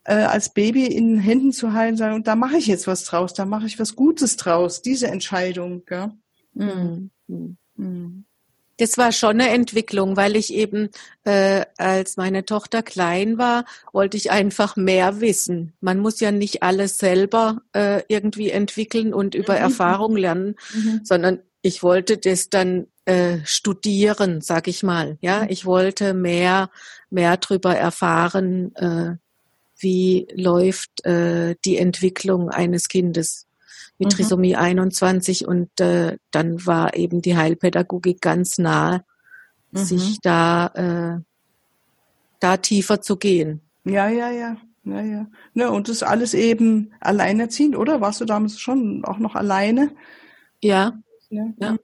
äh, 0.08 0.14
als 0.24 0.48
Baby 0.48 0.86
in 0.86 1.08
den 1.08 1.18
Händen 1.18 1.52
zu 1.52 1.74
halten, 1.74 1.98
sagen, 1.98 2.14
und 2.14 2.26
da 2.26 2.34
mache 2.34 2.56
ich 2.56 2.66
jetzt 2.66 2.86
was 2.86 3.04
draus, 3.04 3.34
da 3.34 3.44
mache 3.44 3.66
ich 3.66 3.78
was 3.78 3.94
Gutes 3.94 4.36
draus, 4.36 4.80
diese 4.80 5.08
Entscheidung. 5.08 5.84
Gell? 5.84 6.12
Mhm. 6.54 7.10
Mhm. 7.26 8.24
Das 8.78 8.96
war 8.96 9.12
schon 9.12 9.40
eine 9.40 9.50
Entwicklung, 9.50 10.16
weil 10.16 10.36
ich 10.36 10.54
eben, 10.54 10.88
äh, 11.24 11.66
als 11.76 12.16
meine 12.16 12.46
Tochter 12.46 12.82
klein 12.82 13.36
war, 13.36 13.64
wollte 13.92 14.16
ich 14.16 14.30
einfach 14.30 14.76
mehr 14.76 15.20
wissen. 15.20 15.74
Man 15.80 15.98
muss 15.98 16.20
ja 16.20 16.30
nicht 16.30 16.62
alles 16.62 16.96
selber 16.96 17.60
äh, 17.74 18.02
irgendwie 18.08 18.50
entwickeln 18.50 19.12
und 19.12 19.34
über 19.34 19.54
mhm. 19.54 19.62
Erfahrung 19.62 20.16
lernen, 20.16 20.54
mhm. 20.74 21.00
sondern 21.02 21.40
ich 21.60 21.82
wollte 21.82 22.16
das 22.16 22.50
dann 22.50 22.86
äh, 23.04 23.38
studieren, 23.44 24.40
sag 24.40 24.68
ich 24.68 24.82
mal. 24.82 25.18
Ja, 25.20 25.42
mhm. 25.42 25.48
ich 25.50 25.66
wollte 25.66 26.14
mehr, 26.14 26.70
mehr 27.10 27.36
drüber 27.36 27.76
erfahren, 27.76 28.74
äh, 28.76 29.16
wie 29.78 30.26
läuft 30.32 31.04
äh, 31.04 31.56
die 31.64 31.78
Entwicklung 31.78 32.50
eines 32.50 32.88
Kindes 32.88 33.47
mit 33.99 34.08
mhm. 34.08 34.11
Trisomie 34.11 34.56
21 34.56 35.47
und 35.47 35.80
äh, 35.80 36.16
dann 36.30 36.64
war 36.66 36.94
eben 36.94 37.23
die 37.23 37.37
Heilpädagogik 37.37 38.20
ganz 38.20 38.58
nah, 38.58 39.04
mhm. 39.73 39.78
sich 39.78 40.18
da, 40.20 40.66
äh, 40.75 41.23
da 42.40 42.56
tiefer 42.56 43.00
zu 43.00 43.16
gehen. 43.16 43.61
Ja, 43.85 44.08
ja, 44.08 44.30
ja. 44.30 44.56
Ja, 44.85 45.02
ja. 45.02 45.26
Ne, 45.52 45.70
und 45.70 45.88
das 45.88 46.02
alles 46.02 46.32
eben 46.32 46.92
alleinerziehend, 47.00 47.76
oder? 47.76 48.00
Warst 48.00 48.20
du 48.20 48.25
damals 48.25 48.58
schon 48.58 49.04
auch 49.04 49.18
noch 49.18 49.35
alleine? 49.35 49.90
Ja. 50.62 50.99
Ja. 51.28 51.44
ja. 51.61 51.76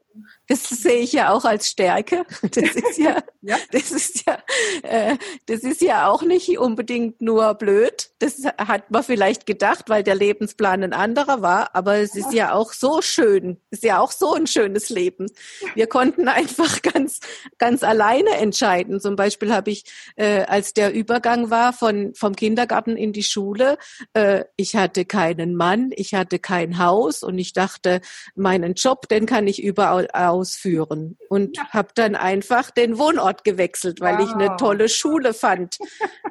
Das 0.48 0.68
sehe 0.68 1.00
ich 1.00 1.12
ja 1.12 1.32
auch 1.32 1.44
als 1.44 1.68
Stärke. 1.68 2.24
Das 2.54 2.76
ist 2.76 2.98
ja, 2.98 3.22
ja. 3.42 3.56
das 3.72 3.90
ist 3.90 4.26
ja, 4.26 4.38
äh, 4.82 5.16
das 5.46 5.60
ist 5.60 5.80
ja 5.80 6.08
auch 6.08 6.22
nicht 6.22 6.58
unbedingt 6.58 7.20
nur 7.20 7.54
blöd. 7.54 8.10
Das 8.20 8.44
hat 8.58 8.90
man 8.90 9.02
vielleicht 9.02 9.46
gedacht, 9.46 9.88
weil 9.88 10.02
der 10.02 10.14
Lebensplan 10.14 10.84
ein 10.84 10.92
anderer 10.92 11.42
war. 11.42 11.74
Aber 11.74 11.96
es 11.96 12.14
ist 12.14 12.32
ja 12.32 12.52
auch 12.52 12.72
so 12.72 13.02
schön. 13.02 13.60
Es 13.70 13.78
ist 13.78 13.84
ja 13.84 13.98
auch 13.98 14.12
so 14.12 14.34
ein 14.34 14.46
schönes 14.46 14.88
Leben. 14.90 15.26
Wir 15.74 15.86
konnten 15.86 16.28
einfach 16.28 16.82
ganz, 16.82 17.20
ganz 17.58 17.82
alleine 17.82 18.30
entscheiden. 18.36 19.00
Zum 19.00 19.16
Beispiel 19.16 19.52
habe 19.52 19.70
ich, 19.70 19.84
äh, 20.16 20.42
als 20.44 20.74
der 20.74 20.92
Übergang 20.92 21.50
war 21.50 21.72
von 21.72 22.14
vom 22.14 22.36
Kindergarten 22.36 22.96
in 22.96 23.12
die 23.12 23.22
Schule, 23.22 23.78
äh, 24.12 24.44
ich 24.56 24.76
hatte 24.76 25.04
keinen 25.04 25.56
Mann, 25.56 25.90
ich 25.94 26.14
hatte 26.14 26.38
kein 26.38 26.78
Haus 26.78 27.22
und 27.22 27.38
ich 27.38 27.52
dachte, 27.52 28.00
meinen 28.34 28.74
Job, 28.74 29.08
den 29.08 29.26
kann 29.26 29.46
ich 29.46 29.62
überall 29.62 30.03
ausführen 30.12 31.16
und 31.28 31.56
ja. 31.56 31.68
habe 31.70 31.88
dann 31.94 32.14
einfach 32.14 32.70
den 32.70 32.98
Wohnort 32.98 33.44
gewechselt, 33.44 34.00
weil 34.00 34.18
wow. 34.18 34.28
ich 34.28 34.34
eine 34.34 34.56
tolle 34.56 34.88
Schule 34.88 35.34
fand, 35.34 35.78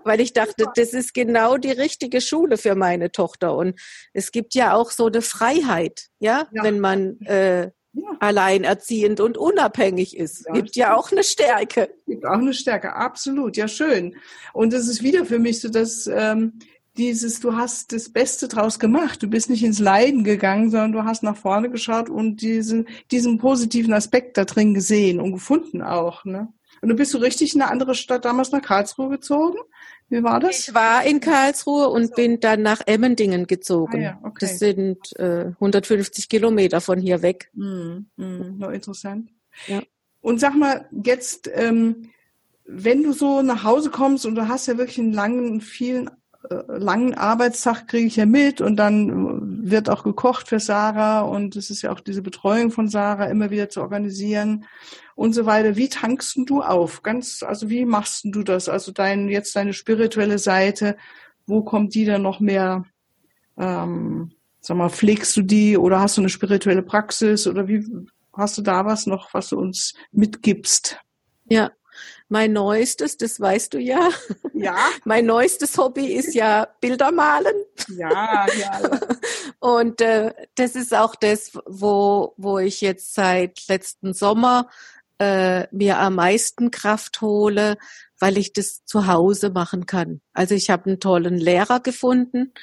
weil 0.04 0.22
ich 0.22 0.34
dachte, 0.34 0.66
das 0.76 0.94
ist 0.94 1.14
genau 1.14 1.58
die 1.58 1.72
richtige 1.72 2.22
Schule 2.22 2.58
für 2.58 2.76
meine 2.76 3.12
Tochter 3.12 3.56
und 3.56 3.80
es 4.14 4.32
gibt 4.32 4.56
ja 4.56 4.74
auch 4.74 4.92
so 4.92 5.08
eine 5.08 5.22
Freiheit, 5.22 6.08
ja, 6.20 6.48
ja. 6.52 6.64
wenn 6.64 6.80
man 6.80 7.20
äh, 7.22 7.72
ja. 7.94 8.18
alleinerziehend 8.20 9.20
und 9.20 9.38
unabhängig 9.38 10.18
ist. 10.18 10.46
Ja, 10.48 10.54
gibt 10.54 10.76
ja 10.76 10.96
auch 10.96 11.12
eine 11.12 11.24
Stärke. 11.24 11.94
Gibt 12.08 12.26
auch 12.26 12.34
eine 12.34 12.54
Stärke, 12.54 12.96
absolut, 12.96 13.56
ja 13.56 13.68
schön. 13.68 14.16
Und 14.54 14.74
es 14.74 14.88
ist 14.88 15.04
wieder 15.04 15.26
für 15.26 15.40
mich 15.40 15.62
so, 15.62 15.70
dass 15.70 16.08
ähm, 16.08 16.60
dieses, 16.98 17.40
du 17.40 17.56
hast 17.56 17.92
das 17.92 18.10
Beste 18.10 18.48
draus 18.48 18.80
gemacht. 18.80 19.24
Du 19.24 19.28
bist 19.28 19.50
nicht 19.50 19.64
ins 19.64 19.80
Leiden 19.80 20.24
gegangen, 20.24 20.70
sondern 20.70 20.92
du 20.92 21.04
hast 21.04 21.24
nach 21.24 21.36
vorne 21.36 21.70
geschaut 21.70 22.10
und 22.10 22.42
diesen, 22.42 22.88
diesen 23.12 23.38
positiven 23.38 23.94
Aspekt 23.94 24.38
da 24.38 24.46
drin 24.46 24.74
gesehen 24.74 25.20
und 25.20 25.34
gefunden 25.34 25.82
auch. 25.82 26.24
Ne? 26.26 26.50
Und 26.82 26.90
du 26.90 26.96
bist 26.96 27.12
so 27.12 27.18
richtig 27.18 27.56
in 27.56 27.62
eine 27.62 27.72
andere 27.72 27.96
Stadt 27.96 28.26
damals 28.26 28.52
nach 28.52 28.62
Karlsruhe 28.62 29.10
gezogen? 29.10 29.58
Wie 30.10 30.22
war 30.22 30.40
das? 30.40 30.68
Ich 30.68 30.74
war 30.76 31.04
in 31.04 31.20
Karlsruhe 31.20 31.88
und 31.90 32.08
so. 32.08 32.14
bin 32.14 32.40
dann 32.40 32.62
nach 32.62 32.82
Emmendingen 32.86 33.48
gezogen. 33.48 33.98
Ah, 33.98 34.02
ja, 34.02 34.20
okay. 34.22 34.38
Das 34.42 34.60
sind 34.60 35.18
äh, 35.18 35.46
150 35.46 36.30
Kilometer 36.30 36.82
von 36.82 37.00
hier 37.00 37.22
weg. 37.22 37.50
Mm, 37.54 38.06
mm, 38.18 38.58
no, 38.58 38.70
interessant. 38.70 39.32
Ja. 39.68 39.82
Und 40.22 40.40
sag 40.40 40.56
mal, 40.56 40.88
jetzt, 40.92 41.50
ähm, 41.54 42.10
wenn 42.66 43.04
du 43.04 43.14
so 43.14 43.42
nach 43.42 43.64
Hause 43.64 43.90
kommst 43.90 44.26
und 44.26 44.36
du 44.36 44.48
hast 44.48 44.68
ja 44.68 44.78
wirklich 44.78 45.00
einen 45.00 45.14
langen, 45.14 45.62
vielen 45.62 46.10
langen 46.50 47.14
Arbeitstag 47.14 47.88
kriege 47.88 48.08
ich 48.08 48.16
ja 48.18 48.26
mit 48.26 48.60
und 48.60 48.76
dann 48.76 49.70
wird 49.70 49.90
auch 49.90 50.04
gekocht 50.04 50.50
für 50.50 50.60
Sarah 50.60 51.22
und 51.22 51.56
es 51.56 51.70
ist 51.70 51.82
ja 51.82 51.92
auch 51.92 52.02
diese 52.02 52.22
Betreuung 52.22 52.72
von 52.72 52.90
Sarah 52.90 53.26
immer 53.26 53.50
wieder 53.50 53.70
zu 53.70 53.82
organisieren 53.82 54.66
und 55.16 55.34
so 55.34 55.46
weiter. 55.46 55.76
Wie 55.76 55.90
tankst 55.90 56.38
du 56.46 56.62
auf? 56.62 57.02
Ganz, 57.02 57.44
also 57.44 57.70
wie 57.70 57.86
machst 57.86 58.26
du 58.26 58.44
das? 58.44 58.68
Also 58.68 58.92
dein, 58.92 59.30
jetzt 59.30 59.56
deine 59.56 59.74
spirituelle 59.74 60.38
Seite, 60.38 60.98
wo 61.46 61.64
kommt 61.64 61.96
die 61.96 62.06
dann 62.06 62.22
noch 62.22 62.40
mehr, 62.40 62.84
ähm, 63.58 64.32
sag 64.60 64.78
mal, 64.78 64.90
pflegst 64.90 65.36
du 65.38 65.44
die 65.44 65.78
oder 65.78 66.02
hast 66.02 66.18
du 66.18 66.22
eine 66.22 66.30
spirituelle 66.30 66.84
Praxis 66.84 67.48
oder 67.48 67.68
wie 67.68 67.86
hast 68.34 68.58
du 68.58 68.62
da 68.62 68.86
was 68.86 69.06
noch, 69.06 69.34
was 69.34 69.50
du 69.50 69.58
uns 69.58 69.94
mitgibst? 70.12 71.00
Ja, 71.46 71.72
mein 72.30 72.54
neuestes, 72.54 73.18
das 73.18 73.40
weißt 73.40 73.74
du 73.74 73.80
ja. 73.80 74.10
Ja. 74.54 74.76
Mein 75.06 75.26
neuestes 75.26 75.78
Hobby 75.78 76.14
ist 76.14 76.34
ja 76.34 76.68
Bilder 76.80 77.12
malen. 77.12 77.56
Ja, 77.90 78.46
ja. 78.58 78.82
Und 79.60 80.02
äh, 80.02 80.34
das 80.56 80.76
ist 80.76 80.94
auch 80.94 81.16
das, 81.16 81.52
wo, 81.66 82.34
wo 82.38 82.60
ich 82.60 82.82
jetzt 82.82 83.14
seit 83.14 83.68
letzten 83.68 84.14
Sommer 84.14 84.70
äh, 85.20 85.68
mir 85.72 86.00
am 86.00 86.16
meisten 86.16 86.72
Kraft 86.72 87.22
hole, 87.22 87.78
weil 88.20 88.38
ich 88.38 88.54
das 88.54 88.86
zu 88.86 89.08
Hause 89.08 89.50
machen 89.50 89.86
kann. 89.86 90.22
Also 90.34 90.56
ich 90.56 90.70
habe 90.70 90.86
einen 90.88 91.00
tollen 91.00 91.38
Lehrer 91.38 91.80
gefunden, 91.80 92.54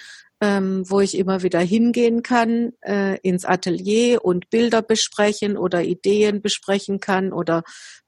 ähm, 0.40 0.88
wo 0.88 1.00
ich 1.00 1.16
immer 1.16 1.42
wieder 1.42 1.60
hingehen 1.60 2.22
kann, 2.22 2.72
äh, 2.80 3.18
ins 3.18 3.44
Atelier 3.44 4.24
und 4.24 4.48
Bilder 4.48 4.80
besprechen 4.80 5.56
oder 5.58 5.82
Ideen 5.82 6.40
besprechen 6.40 6.98
kann 6.98 7.32
oder 7.32 7.62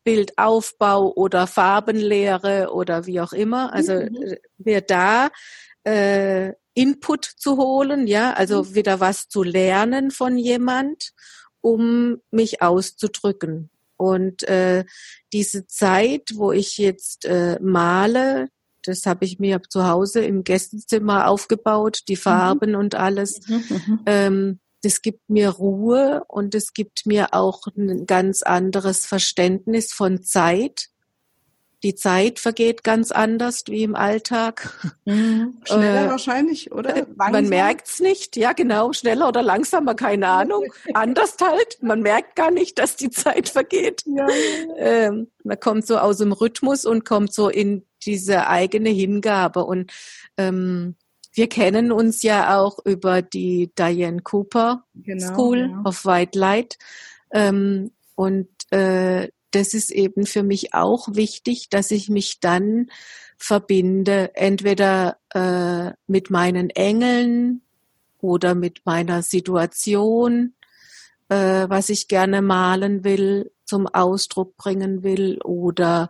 Bildaufbau 0.04 1.12
oder 1.14 1.46
Farbenlehre 1.46 2.72
oder 2.72 3.06
wie 3.06 3.20
auch 3.20 3.32
immer. 3.32 3.72
Also 3.72 3.94
mhm. 3.94 4.36
mir 4.58 4.80
da 4.80 5.30
äh, 5.84 6.52
Input 6.74 7.24
zu 7.24 7.58
holen, 7.58 8.06
ja, 8.06 8.32
also 8.32 8.64
mhm. 8.64 8.74
wieder 8.74 9.00
was 9.00 9.28
zu 9.28 9.42
lernen 9.42 10.10
von 10.10 10.38
jemand, 10.38 11.12
um 11.60 12.18
mich 12.30 12.62
auszudrücken. 12.62 13.70
Und 13.96 14.42
äh, 14.48 14.84
diese 15.32 15.66
Zeit, 15.66 16.30
wo 16.34 16.50
ich 16.50 16.78
jetzt 16.78 17.26
äh, 17.26 17.58
male, 17.60 18.48
das 18.84 19.06
habe 19.06 19.24
ich 19.24 19.38
mir 19.38 19.60
zu 19.68 19.86
Hause 19.86 20.24
im 20.24 20.44
Gästezimmer 20.44 21.28
aufgebaut, 21.28 22.00
die 22.08 22.14
mhm. 22.14 22.20
Farben 22.20 22.70
mhm. 22.70 22.76
und 22.76 22.94
alles. 22.94 23.40
Mhm, 23.48 23.64
mhm, 23.68 24.00
ähm, 24.06 24.60
das 24.82 25.00
gibt 25.00 25.30
mir 25.30 25.50
Ruhe 25.50 26.24
und 26.28 26.54
es 26.54 26.72
gibt 26.72 27.06
mir 27.06 27.28
auch 27.32 27.68
ein 27.76 28.06
ganz 28.06 28.42
anderes 28.42 29.06
Verständnis 29.06 29.92
von 29.92 30.22
Zeit. 30.22 30.88
Die 31.84 31.96
Zeit 31.96 32.38
vergeht 32.38 32.84
ganz 32.84 33.10
anders 33.10 33.64
wie 33.66 33.82
im 33.82 33.96
Alltag. 33.96 34.92
Mhm. 35.04 35.58
Schneller 35.64 36.04
äh, 36.04 36.10
wahrscheinlich, 36.10 36.70
oder? 36.70 36.94
Langsam? 36.94 37.32
Man 37.32 37.48
merkt's 37.48 37.98
nicht, 37.98 38.36
ja 38.36 38.52
genau, 38.52 38.92
schneller 38.92 39.26
oder 39.26 39.42
langsamer, 39.42 39.96
keine 39.96 40.28
Ahnung. 40.28 40.72
anders 40.94 41.36
halt, 41.40 41.78
man 41.82 42.02
merkt 42.02 42.36
gar 42.36 42.52
nicht, 42.52 42.78
dass 42.78 42.94
die 42.94 43.10
Zeit 43.10 43.48
vergeht. 43.48 44.04
Ja. 44.06 44.28
Ähm, 44.76 45.26
man 45.42 45.58
kommt 45.58 45.88
so 45.88 45.98
aus 45.98 46.18
dem 46.18 46.30
Rhythmus 46.30 46.86
und 46.86 47.04
kommt 47.04 47.34
so 47.34 47.48
in 47.48 47.84
diese 48.04 48.46
eigene 48.46 48.90
Hingabe. 48.90 49.64
Und 49.64 49.92
ähm, 50.36 50.96
wir 51.32 51.48
kennen 51.48 51.92
uns 51.92 52.22
ja 52.22 52.58
auch 52.58 52.78
über 52.84 53.22
die 53.22 53.70
Diane 53.78 54.20
Cooper 54.20 54.84
genau, 54.94 55.32
School 55.32 55.70
ja. 55.70 55.82
of 55.84 56.04
White 56.04 56.38
Light. 56.38 56.78
Ähm, 57.30 57.92
und 58.14 58.48
äh, 58.70 59.28
das 59.50 59.74
ist 59.74 59.90
eben 59.90 60.26
für 60.26 60.42
mich 60.42 60.74
auch 60.74 61.08
wichtig, 61.14 61.68
dass 61.70 61.90
ich 61.90 62.08
mich 62.08 62.40
dann 62.40 62.90
verbinde, 63.36 64.34
entweder 64.34 65.18
äh, 65.34 65.92
mit 66.06 66.30
meinen 66.30 66.70
Engeln 66.70 67.62
oder 68.20 68.54
mit 68.54 68.82
meiner 68.84 69.22
Situation, 69.22 70.54
äh, 71.28 71.68
was 71.68 71.88
ich 71.88 72.08
gerne 72.08 72.40
malen 72.40 73.04
will, 73.04 73.50
zum 73.64 73.86
Ausdruck 73.86 74.56
bringen 74.56 75.02
will, 75.02 75.40
oder 75.42 76.08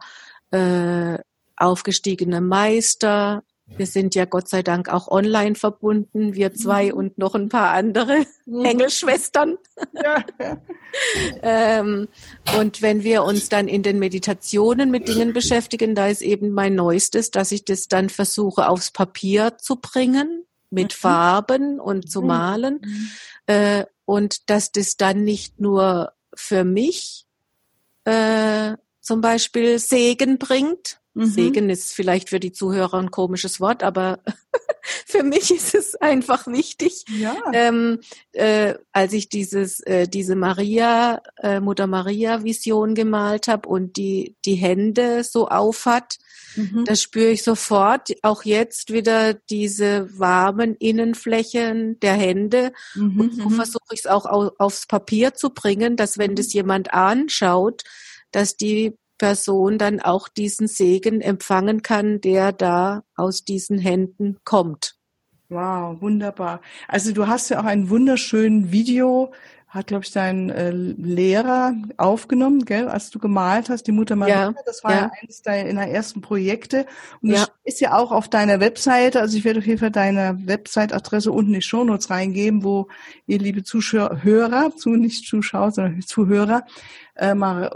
äh, 0.51 1.19
aufgestiegene 1.63 2.41
Meister. 2.41 3.45
Wir 3.77 3.87
sind 3.87 4.15
ja 4.15 4.25
Gott 4.25 4.49
sei 4.49 4.63
Dank 4.63 4.89
auch 4.89 5.09
online 5.09 5.55
verbunden, 5.55 6.35
wir 6.35 6.53
zwei 6.53 6.87
mhm. 6.87 6.93
und 6.93 7.19
noch 7.19 7.35
ein 7.35 7.49
paar 7.49 7.71
andere 7.71 8.25
mhm. 8.45 8.65
Engelschwestern. 8.65 9.57
Ja. 9.95 10.25
ähm, 11.43 12.09
und 12.59 12.83
wenn 12.83 13.03
wir 13.03 13.23
uns 13.25 13.49
dann 13.49 13.69
in 13.69 13.83
den 13.83 13.99
Meditationen 13.99 14.91
mit 14.91 15.09
Dingen 15.09 15.33
beschäftigen, 15.33 15.95
da 15.95 16.09
ist 16.09 16.23
eben 16.23 16.51
mein 16.51 16.75
Neuestes, 16.75 17.31
dass 17.31 17.53
ich 17.53 17.65
das 17.65 17.89
dann 17.89 18.11
versuche 18.11 18.69
aufs 18.69 18.91
Papier 18.91 19.57
zu 19.59 19.77
bringen, 19.77 20.45
mit 20.71 20.93
mhm. 20.93 20.97
Farben 20.97 21.81
und 21.81 22.11
zu 22.11 22.21
malen. 22.21 22.81
Mhm. 22.85 23.11
Äh, 23.47 23.85
und 24.05 24.51
dass 24.51 24.73
das 24.73 24.97
dann 24.97 25.25
nicht 25.25 25.61
nur 25.61 26.13
für 26.35 26.65
mich 26.65 27.27
äh, 28.05 28.75
zum 29.01 29.21
Beispiel 29.21 29.79
Segen 29.79 30.39
bringt, 30.39 31.02
Mhm. 31.15 31.27
Segen 31.27 31.71
ist 31.71 31.93
vielleicht 31.93 32.31
für 32.31 32.41
die 32.41 32.53
Zuhörer 32.53 32.95
ein 32.95 33.11
komisches 33.11 33.61
Wort, 33.61 33.83
aber 33.83 34.21
für 34.83 35.23
mich 35.23 35.51
ist 35.51 35.75
es 35.75 35.95
einfach 35.97 36.47
wichtig. 36.47 37.05
Ja. 37.09 37.37
Ähm, 37.53 38.01
äh, 38.33 38.75
als 38.93 39.13
ich 39.13 39.29
dieses, 39.29 39.81
äh, 39.81 40.09
diese 40.09 40.37
Maria, 40.37 41.21
äh, 41.37 41.61
Mutter 41.61 41.87
Maria 41.87 42.45
Vision 42.45 42.95
gemalt 42.95 43.49
habe 43.49 43.69
und 43.69 43.97
die, 43.97 44.37
die 44.45 44.55
Hände 44.55 45.23
so 45.23 45.49
aufhat, 45.49 46.19
mhm. 46.57 46.85
da 46.87 46.97
spüre 46.97 47.31
ich 47.31 47.43
sofort 47.43 48.13
auch 48.23 48.45
jetzt 48.45 48.93
wieder 48.93 49.35
diese 49.35 50.19
warmen 50.19 50.77
Innenflächen 50.77 52.01
der 52.01 52.15
Hände. 52.15 52.73
Mhm. 52.95 53.21
Und 53.21 53.35
so 53.35 53.49
mhm. 53.51 53.55
versuche 53.55 53.93
ich 53.93 54.01
es 54.01 54.07
auch 54.07 54.25
aufs 54.59 54.87
Papier 54.87 55.35
zu 55.35 55.51
bringen, 55.51 55.97
dass 55.97 56.17
wenn 56.17 56.37
das 56.37 56.55
jemand 56.55 56.95
anschaut, 56.95 57.83
dass 58.31 58.57
die 58.57 58.97
Person 59.23 59.79
dann 59.79 60.01
auch 60.01 60.27
diesen 60.27 60.67
Segen 60.67 61.21
empfangen 61.21 61.83
kann, 61.83 62.21
der 62.21 62.51
da 62.51 63.05
aus 63.15 63.45
diesen 63.45 63.79
Händen 63.79 64.39
kommt. 64.43 64.97
Wow, 65.49 66.01
wunderbar. 66.01 66.61
Also 66.89 67.13
du 67.13 67.29
hast 67.29 67.49
ja 67.49 67.61
auch 67.61 67.65
ein 67.65 67.89
wunderschönes 67.89 68.73
Video, 68.73 69.33
hat 69.69 69.87
glaube 69.87 70.03
ich 70.05 70.11
dein 70.11 70.51
äh, 70.51 70.73
Lehrer 70.73 71.73
aufgenommen, 71.99 72.65
gell, 72.65 72.89
als 72.89 73.11
du 73.11 73.21
gemalt 73.21 73.71
hast, 73.71 73.85
die 73.85 73.93
Mutter 73.93 74.17
Maria. 74.17 74.47
Ja, 74.47 74.55
das 74.67 74.83
war 74.83 74.93
ja, 74.93 75.13
eines 75.23 75.43
deiner 75.43 75.87
ersten 75.87 76.21
Projekte 76.21 76.85
und 77.21 77.31
das 77.31 77.43
ja. 77.43 77.47
ist 77.63 77.81
ja 77.81 77.97
auch 77.97 78.11
auf 78.11 78.29
deiner 78.29 78.59
Webseite. 78.59 79.21
Also 79.21 79.37
ich 79.37 79.45
werde 79.45 79.61
auf 79.61 79.67
jeden 79.67 79.79
Fall 79.79 79.93
deine 79.93 80.37
Website-Adresse 80.47 81.31
unten 81.31 81.55
in 81.55 81.61
die 81.61 81.63
Shownotes 81.63 82.11
reingeben, 82.11 82.65
wo 82.65 82.89
ihr 83.29 83.39
liebe 83.39 83.63
Zuschauer, 83.63 84.73
zu 84.77 84.91
nicht 84.97 85.29
Zuschauer, 85.29 85.71
sondern 85.71 86.03
Zuhörer 86.03 86.67
äh, 87.15 87.37
mal 87.37 87.71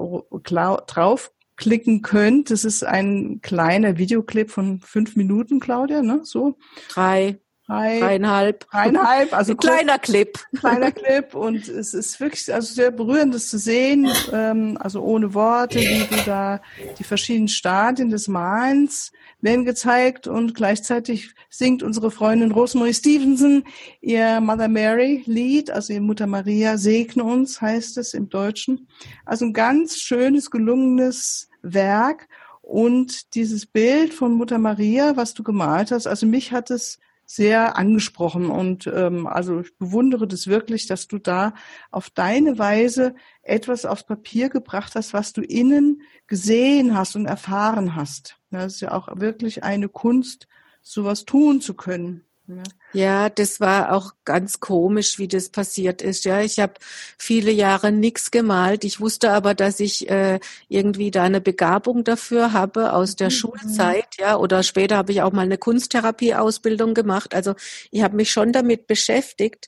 drauf 0.87 1.31
klicken 1.57 2.03
könnt. 2.03 2.51
Das 2.51 2.65
ist 2.65 2.85
ein 2.85 3.41
kleiner 3.43 3.99
Videoclip 3.99 4.51
von 4.51 4.81
fünf 4.81 5.17
Minuten, 5.17 5.61
Claudia, 5.61 6.03
ne? 6.03 6.21
So. 6.23 6.59
Drei. 6.89 7.41
Drei, 7.67 7.99
dreieinhalb. 7.99 8.71
Dreieinhalb, 8.71 9.33
also 9.33 9.53
ein 9.53 9.57
kleiner 9.57 9.99
Clip. 9.99 10.39
Kleiner 10.57 10.93
Clip 10.93 11.35
und 11.35 11.67
es 11.69 11.95
ist 11.95 12.21
wirklich 12.21 12.55
also 12.55 12.73
sehr 12.73 12.93
berührend, 12.93 13.35
das 13.35 13.49
zu 13.49 13.59
sehen, 13.59 14.09
ähm, 14.33 14.79
also 14.81 15.03
ohne 15.03 15.35
Worte, 15.35 15.81
wie 15.81 16.07
du 16.09 16.23
da 16.25 16.61
die 16.97 17.03
verschiedenen 17.03 17.49
Stadien 17.49 18.09
des 18.09 18.29
Malens 18.29 19.11
werden 19.41 19.65
gezeigt 19.65 20.29
und 20.29 20.55
gleichzeitig 20.55 21.35
singt 21.51 21.83
unsere 21.83 22.13
Freundin 22.13 22.53
Rosemary 22.53 22.95
Stevenson 22.95 23.65
ihr 24.01 24.41
Mother 24.41 24.69
Mary 24.69 25.25
Lied, 25.27 25.71
also 25.73 25.93
ihr 25.93 26.01
Mutter 26.01 26.29
Maria 26.29 26.79
segne 26.79 27.25
uns, 27.25 27.61
heißt 27.61 27.99
es 27.99 28.15
im 28.15 28.29
Deutschen. 28.29 28.87
Also 29.25 29.45
ein 29.45 29.53
ganz 29.53 29.99
schönes, 29.99 30.53
gelungenes 30.53 31.49
Werk 31.63 32.29
und 32.63 33.35
dieses 33.35 33.67
Bild 33.67 34.15
von 34.15 34.35
Mutter 34.35 34.59
Maria, 34.59 35.17
was 35.17 35.35
du 35.35 35.43
gemalt 35.43 35.91
hast, 35.91 36.07
also 36.07 36.27
mich 36.27 36.53
hat 36.53 36.71
es 36.71 37.01
sehr 37.27 37.77
angesprochen 37.77 38.51
und 38.51 38.87
ähm, 38.87 39.27
also 39.27 39.61
ich 39.61 39.77
bewundere 39.77 40.29
das 40.29 40.47
wirklich, 40.47 40.87
dass 40.87 41.09
du 41.09 41.19
da 41.19 41.55
auf 41.91 42.09
deine 42.09 42.59
Weise 42.59 43.17
etwas 43.43 43.85
aufs 43.85 44.07
Papier 44.07 44.49
gebracht 44.49 44.95
hast, 44.95 45.13
was 45.13 45.33
du 45.33 45.43
innen 45.43 46.03
gesehen 46.29 46.97
hast 46.97 47.17
und 47.17 47.27
erfahren 47.27 47.97
hast. 47.97 48.39
Das 48.51 48.75
ist 48.75 48.81
ja 48.81 48.93
auch 48.93 49.09
wirklich 49.21 49.65
eine 49.65 49.89
Kunst, 49.89 50.47
sowas 50.83 51.25
tun 51.25 51.61
zu 51.61 51.75
können. 51.75 52.25
Ja. 52.47 52.63
Ja, 52.97 53.29
das 53.29 53.61
war 53.61 53.93
auch 53.93 54.13
ganz 54.25 54.59
komisch, 54.59 55.19
wie 55.19 55.29
das 55.29 55.51
passiert 55.51 56.01
ist. 56.01 56.25
Ja, 56.25 56.41
ich 56.41 56.59
habe 56.59 56.73
viele 57.19 57.51
Jahre 57.51 57.93
nichts 57.93 58.31
gemalt. 58.31 58.85
Ich 58.85 59.01
wusste 59.01 59.33
aber, 59.33 59.55
dass 59.55 59.81
ich 59.81 60.09
äh, 60.09 60.41
irgendwie 60.69 61.11
da 61.11 61.25
eine 61.25 61.43
Begabung 61.43 62.05
dafür 62.05 62.55
habe 62.55 62.95
aus 62.95 63.15
der 63.15 63.27
mhm. 63.27 63.33
Schulzeit. 63.33 64.07
Ja, 64.19 64.39
oder 64.39 64.63
später 64.63 64.97
habe 64.97 65.13
ich 65.13 65.21
auch 65.21 65.33
mal 65.33 65.43
eine 65.43 65.59
Kunsttherapieausbildung 65.59 66.95
gemacht. 66.95 67.35
Also 67.35 67.55
ich 67.91 68.03
habe 68.03 68.17
mich 68.17 68.31
schon 68.31 68.53
damit 68.53 68.87
beschäftigt. 68.87 69.67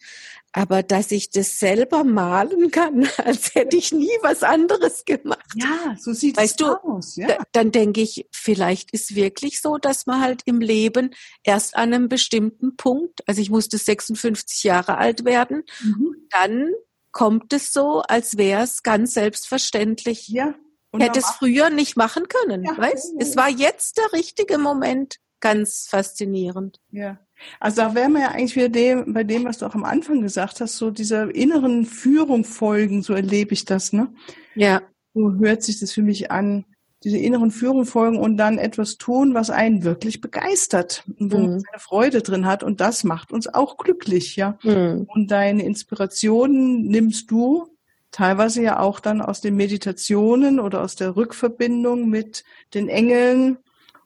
Aber 0.53 0.83
dass 0.83 1.12
ich 1.12 1.31
das 1.31 1.59
selber 1.59 2.05
malen 2.05 2.71
kann, 2.71 3.07
als 3.19 3.55
hätte 3.55 3.77
ich 3.77 3.93
nie 3.93 4.11
was 4.23 4.43
anderes 4.43 5.05
gemacht. 5.05 5.45
Ja, 5.55 5.95
so 5.99 6.12
sieht 6.12 6.37
weißt 6.37 6.61
es 6.61 6.67
du, 6.67 6.73
aus. 6.73 7.17
Ja. 7.17 7.38
Dann 7.53 7.71
denke 7.71 8.01
ich, 8.01 8.27
vielleicht 8.33 8.91
ist 8.93 9.14
wirklich 9.14 9.61
so, 9.61 9.77
dass 9.77 10.07
man 10.07 10.21
halt 10.23 10.43
im 10.47 10.61
Leben 10.61 11.14
erst 11.43 11.77
an 11.77 11.93
einem 11.93 12.09
bestimmten 12.09 12.77
Punkt, 12.77 13.18
also 13.27 13.41
ich 13.41 13.51
musste 13.51 13.79
56 13.79 14.65
Jahre 14.65 14.99
alt 14.99 15.25
werden, 15.25 15.65
mhm. 15.83 16.15
dann 16.31 16.73
kommt 17.13 17.53
es 17.53 17.73
so, 17.73 18.03
als 18.03 18.37
wäre 18.37 18.63
es 18.63 18.83
ganz 18.83 19.15
selbstverständlich. 19.15 20.29
Ja. 20.29 20.55
Hätte 20.97 21.19
es 21.19 21.31
früher 21.31 21.71
nicht 21.71 21.97
machen 21.97 22.29
können, 22.29 22.65
ja, 22.65 22.77
weißt? 22.77 23.13
Ja, 23.13 23.21
ja, 23.21 23.27
es 23.27 23.37
war 23.37 23.49
jetzt 23.49 23.99
der 23.99 24.13
richtige 24.13 24.59
Moment. 24.59 25.17
Ganz 25.41 25.87
faszinierend. 25.89 26.81
Ja. 26.91 27.19
Also 27.61 27.83
da 27.83 27.95
wären 27.95 28.13
wir 28.13 28.23
ja 28.23 28.29
eigentlich 28.29 28.57
wieder 28.57 28.69
dem, 28.69 29.13
bei 29.15 29.23
dem, 29.23 29.45
was 29.45 29.59
du 29.59 29.67
auch 29.67 29.75
am 29.75 29.85
Anfang 29.85 30.23
gesagt 30.23 30.61
hast, 30.61 30.77
so 30.77 30.91
dieser 30.91 31.33
inneren 31.33 31.87
Führung 31.87 32.45
folgen, 32.45 33.03
so 33.03 33.15
erlebe 33.15 33.53
ich 33.53 33.65
das, 33.65 33.93
ne? 33.93 34.13
Ja. 34.57 34.83
So 35.15 35.35
hört 35.35 35.63
sich 35.63 35.79
das 35.79 35.93
für 35.93 36.03
mich 36.03 36.33
an. 36.33 36.65
Diese 37.05 37.19
inneren 37.19 37.51
Führung 37.51 37.87
folgen 37.87 38.19
und 38.19 38.37
dann 38.37 38.59
etwas 38.59 38.99
tun, 38.99 39.33
was 39.35 39.51
einen 39.51 39.85
wirklich 39.85 40.21
begeistert, 40.21 41.05
wo 41.19 41.39
mhm. 41.39 41.43
man 41.51 41.61
seine 41.61 41.79
Freude 41.79 42.23
drin 42.23 42.47
hat. 42.47 42.63
Und 42.63 42.81
das 42.81 43.05
macht 43.05 43.33
uns 43.33 43.47
auch 43.53 43.77
glücklich, 43.77 44.37
ja. 44.37 44.59
Mhm. 44.63 45.07
Und 45.09 45.31
deine 45.31 45.63
Inspirationen 45.63 46.87
nimmst 46.87 47.31
du 47.31 47.69
teilweise 48.11 48.63
ja 48.63 48.81
auch 48.81 49.01
dann 49.01 49.21
aus 49.21 49.41
den 49.41 49.57
Meditationen 49.57 50.61
oder 50.61 50.83
aus 50.83 50.97
der 50.97 51.17
Rückverbindung 51.17 52.09
mit 52.09 52.45
den 52.75 52.89
Engeln 52.89 53.59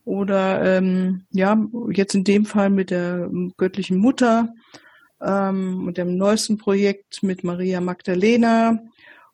oder 0.05 0.62
ähm, 0.62 1.24
ja, 1.31 1.57
jetzt 1.90 2.14
in 2.14 2.24
dem 2.24 2.44
Fall 2.44 2.70
mit 2.70 2.90
der 2.90 3.31
göttlichen 3.57 3.98
Mutter 3.98 4.52
ähm, 5.20 5.87
und 5.87 5.98
dem 5.98 6.16
neuesten 6.16 6.59
Projekt 6.59 7.22
mit 7.22 7.44
Maria 7.44 7.81
Magdalena 7.81 8.81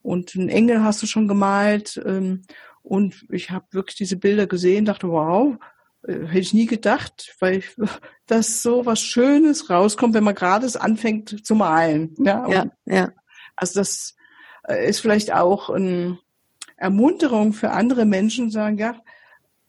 und 0.03 0.37
einen 0.37 0.49
Engel 0.49 0.83
hast 0.83 1.03
du 1.03 1.07
schon 1.07 1.29
gemalt 1.29 2.01
ähm, 2.05 2.43
und 2.89 3.27
ich 3.31 3.51
habe 3.51 3.67
wirklich 3.73 3.97
diese 3.97 4.17
Bilder 4.17 4.47
gesehen, 4.47 4.87
dachte, 4.87 5.11
wow, 5.11 5.57
äh, 6.07 6.25
hätte 6.27 6.39
ich 6.39 6.55
nie 6.55 6.67
gedacht, 6.67 7.37
weil 7.39 7.59
ich, 7.59 7.77
dass 8.27 8.63
so 8.63 8.87
was 8.87 9.01
Schönes 9.01 9.69
rauskommt, 9.69 10.15
wenn 10.15 10.25
man 10.25 10.35
gerade 10.35 10.65
es 10.65 10.77
anfängt 10.77 11.47
zu 11.47 11.55
malen. 11.55 12.15
Ja, 12.19 12.49
ja, 12.49 12.67
ja. 12.87 13.13
Also 13.57 13.81
das 13.81 14.17
äh, 14.67 14.89
ist 14.89 15.01
vielleicht 15.01 15.35
auch 15.35 15.69
eine 15.69 16.19
Ermunterung 16.77 17.53
für 17.53 17.73
andere 17.73 18.07
Menschen, 18.07 18.51
sagen, 18.51 18.79
ja, 18.79 18.97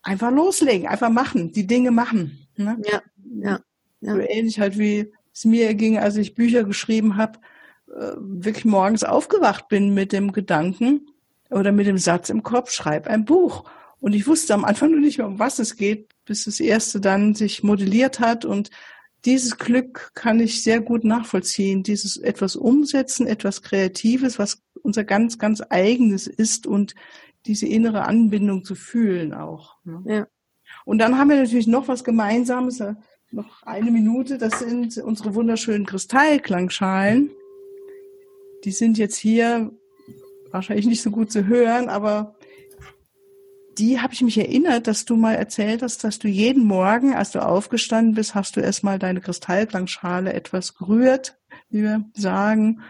einfach 0.01 0.31
loslegen, 0.31 0.87
einfach 0.87 1.09
machen, 1.09 1.51
die 1.51 1.67
Dinge 1.67 1.91
machen. 1.91 2.47
Ne? 2.55 2.77
Ja, 2.89 3.01
ja, 3.41 3.59
ja. 3.99 4.13
So 4.13 4.19
ähnlich 4.21 4.61
halt 4.61 4.77
wie 4.77 5.11
es 5.33 5.43
mir 5.43 5.73
ging, 5.73 5.97
als 5.97 6.15
ich 6.15 6.35
Bücher 6.35 6.63
geschrieben 6.63 7.17
habe, 7.17 7.39
äh, 7.87 8.13
wirklich 8.17 8.63
morgens 8.63 9.03
aufgewacht 9.03 9.67
bin 9.67 9.93
mit 9.93 10.13
dem 10.13 10.31
Gedanken 10.31 11.07
oder 11.49 11.71
mit 11.71 11.87
dem 11.87 11.97
Satz 11.97 12.29
im 12.29 12.43
Kopf, 12.43 12.71
schreib 12.71 13.07
ein 13.07 13.25
Buch. 13.25 13.63
Und 13.99 14.13
ich 14.13 14.27
wusste 14.27 14.53
am 14.53 14.65
Anfang 14.65 14.91
noch 14.91 14.99
nicht 14.99 15.17
mehr, 15.17 15.27
um 15.27 15.39
was 15.39 15.59
es 15.59 15.75
geht, 15.75 16.09
bis 16.25 16.45
das 16.45 16.59
erste 16.59 17.01
dann 17.01 17.35
sich 17.35 17.63
modelliert 17.63 18.19
hat. 18.19 18.45
Und 18.45 18.69
dieses 19.25 19.57
Glück 19.57 20.11
kann 20.13 20.39
ich 20.39 20.63
sehr 20.63 20.79
gut 20.79 21.03
nachvollziehen. 21.03 21.83
Dieses 21.83 22.15
etwas 22.17 22.55
umsetzen, 22.55 23.27
etwas 23.27 23.61
Kreatives, 23.61 24.39
was 24.39 24.61
unser 24.81 25.03
ganz, 25.03 25.37
ganz 25.37 25.61
eigenes 25.69 26.27
ist 26.27 26.65
und 26.65 26.95
diese 27.45 27.67
innere 27.67 28.05
Anbindung 28.05 28.63
zu 28.63 28.75
fühlen 28.75 29.33
auch. 29.33 29.77
Ne? 29.83 30.03
Ja. 30.05 30.27
Und 30.85 30.99
dann 30.99 31.17
haben 31.17 31.29
wir 31.29 31.37
natürlich 31.37 31.67
noch 31.67 31.87
was 31.87 32.03
Gemeinsames, 32.03 32.79
äh, 32.79 32.95
noch 33.31 33.63
eine 33.63 33.91
Minute, 33.91 34.37
das 34.37 34.59
sind 34.59 34.97
unsere 34.97 35.35
wunderschönen 35.35 35.85
Kristallklangschalen. 35.85 37.31
Die 38.63 38.71
sind 38.71 38.97
jetzt 38.97 39.17
hier 39.17 39.71
wahrscheinlich 40.51 40.85
nicht 40.85 41.01
so 41.01 41.11
gut 41.11 41.31
zu 41.31 41.47
hören, 41.47 41.89
aber 41.89 42.35
die 43.77 44.01
habe 44.01 44.13
ich 44.13 44.21
mich 44.21 44.37
erinnert, 44.37 44.87
dass 44.87 45.05
du 45.05 45.15
mal 45.15 45.35
erzählt 45.35 45.81
hast, 45.81 46.03
dass 46.03 46.19
du 46.19 46.27
jeden 46.27 46.65
Morgen, 46.65 47.15
als 47.15 47.31
du 47.31 47.39
aufgestanden 47.39 48.13
bist, 48.13 48.35
hast 48.35 48.57
du 48.57 48.59
erstmal 48.59 48.99
deine 48.99 49.21
Kristallklangschale 49.21 50.33
etwas 50.33 50.75
gerührt, 50.75 51.39
wie 51.69 51.83
wir 51.83 52.03
sagen, 52.13 52.81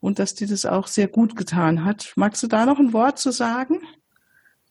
und 0.00 0.18
dass 0.18 0.34
dir 0.34 0.46
das 0.46 0.66
auch 0.66 0.86
sehr 0.86 1.08
gut 1.08 1.34
getan 1.34 1.84
hat. 1.84 2.12
Magst 2.16 2.42
du 2.42 2.46
da 2.46 2.66
noch 2.66 2.78
ein 2.78 2.92
Wort 2.92 3.18
zu 3.18 3.30
sagen? 3.30 3.80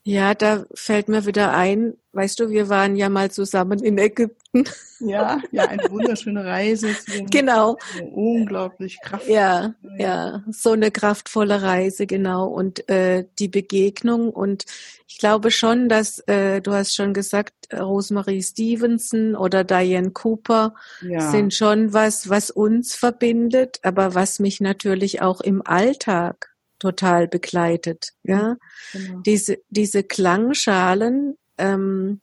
Ja, 0.03 0.35
da 0.35 0.65
fällt 0.75 1.07
mir 1.09 1.25
wieder 1.25 1.55
ein, 1.55 1.93
weißt 2.11 2.39
du, 2.39 2.49
wir 2.49 2.69
waren 2.69 2.95
ja 2.95 3.09
mal 3.09 3.31
zusammen 3.31 3.79
in 3.79 3.97
Ägypten. 3.97 4.42
Ja, 4.99 5.41
ja, 5.51 5.65
eine 5.67 5.91
wunderschöne 5.91 6.45
Reise. 6.45 6.95
genau. 7.29 7.77
Unglaublich 8.13 8.99
kraftvoll. 9.01 9.33
Ja, 9.35 9.73
ja, 9.97 10.43
so 10.49 10.71
eine 10.71 10.91
kraftvolle 10.91 11.61
Reise, 11.61 12.07
genau. 12.07 12.47
Und 12.47 12.87
äh, 12.89 13.25
die 13.37 13.49
Begegnung. 13.49 14.29
Und 14.29 14.65
ich 15.07 15.17
glaube 15.17 15.51
schon, 15.51 15.89
dass, 15.89 16.19
äh, 16.27 16.61
du 16.61 16.71
hast 16.71 16.95
schon 16.95 17.13
gesagt, 17.13 17.53
Rosemarie 17.73 18.41
Stevenson 18.41 19.35
oder 19.35 19.65
Diane 19.65 20.11
Cooper 20.11 20.73
ja. 21.01 21.31
sind 21.31 21.53
schon 21.53 21.91
was, 21.91 22.29
was 22.29 22.49
uns 22.49 22.95
verbindet, 22.95 23.79
aber 23.83 24.15
was 24.15 24.39
mich 24.39 24.61
natürlich 24.61 25.21
auch 25.21 25.41
im 25.41 25.65
Alltag 25.65 26.53
total 26.79 27.27
begleitet. 27.27 28.13
Ja, 28.23 28.55
genau. 28.93 29.19
diese 29.25 29.57
diese 29.69 30.03
Klangschalen. 30.03 31.37
Ähm, 31.57 32.21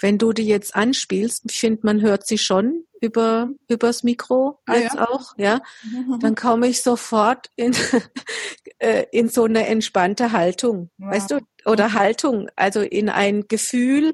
wenn 0.00 0.18
du 0.18 0.32
die 0.32 0.46
jetzt 0.46 0.74
anspielst, 0.74 1.44
ich 1.48 1.60
finde, 1.60 1.80
man 1.84 2.00
hört 2.00 2.26
sie 2.26 2.38
schon 2.38 2.84
über 3.00 3.48
übers 3.68 4.02
Mikro 4.02 4.58
ah, 4.66 4.74
jetzt 4.74 4.94
ja? 4.94 5.08
auch, 5.08 5.34
ja, 5.36 5.62
mhm. 5.84 6.18
dann 6.20 6.34
komme 6.34 6.68
ich 6.68 6.82
sofort 6.82 7.50
in 7.56 7.72
äh, 8.78 9.04
in 9.12 9.28
so 9.28 9.44
eine 9.44 9.66
entspannte 9.66 10.32
Haltung, 10.32 10.90
ja. 10.98 11.10
weißt 11.10 11.30
du, 11.30 11.40
oder 11.64 11.92
Haltung, 11.92 12.48
also 12.56 12.80
in 12.80 13.08
ein 13.08 13.46
Gefühl, 13.48 14.12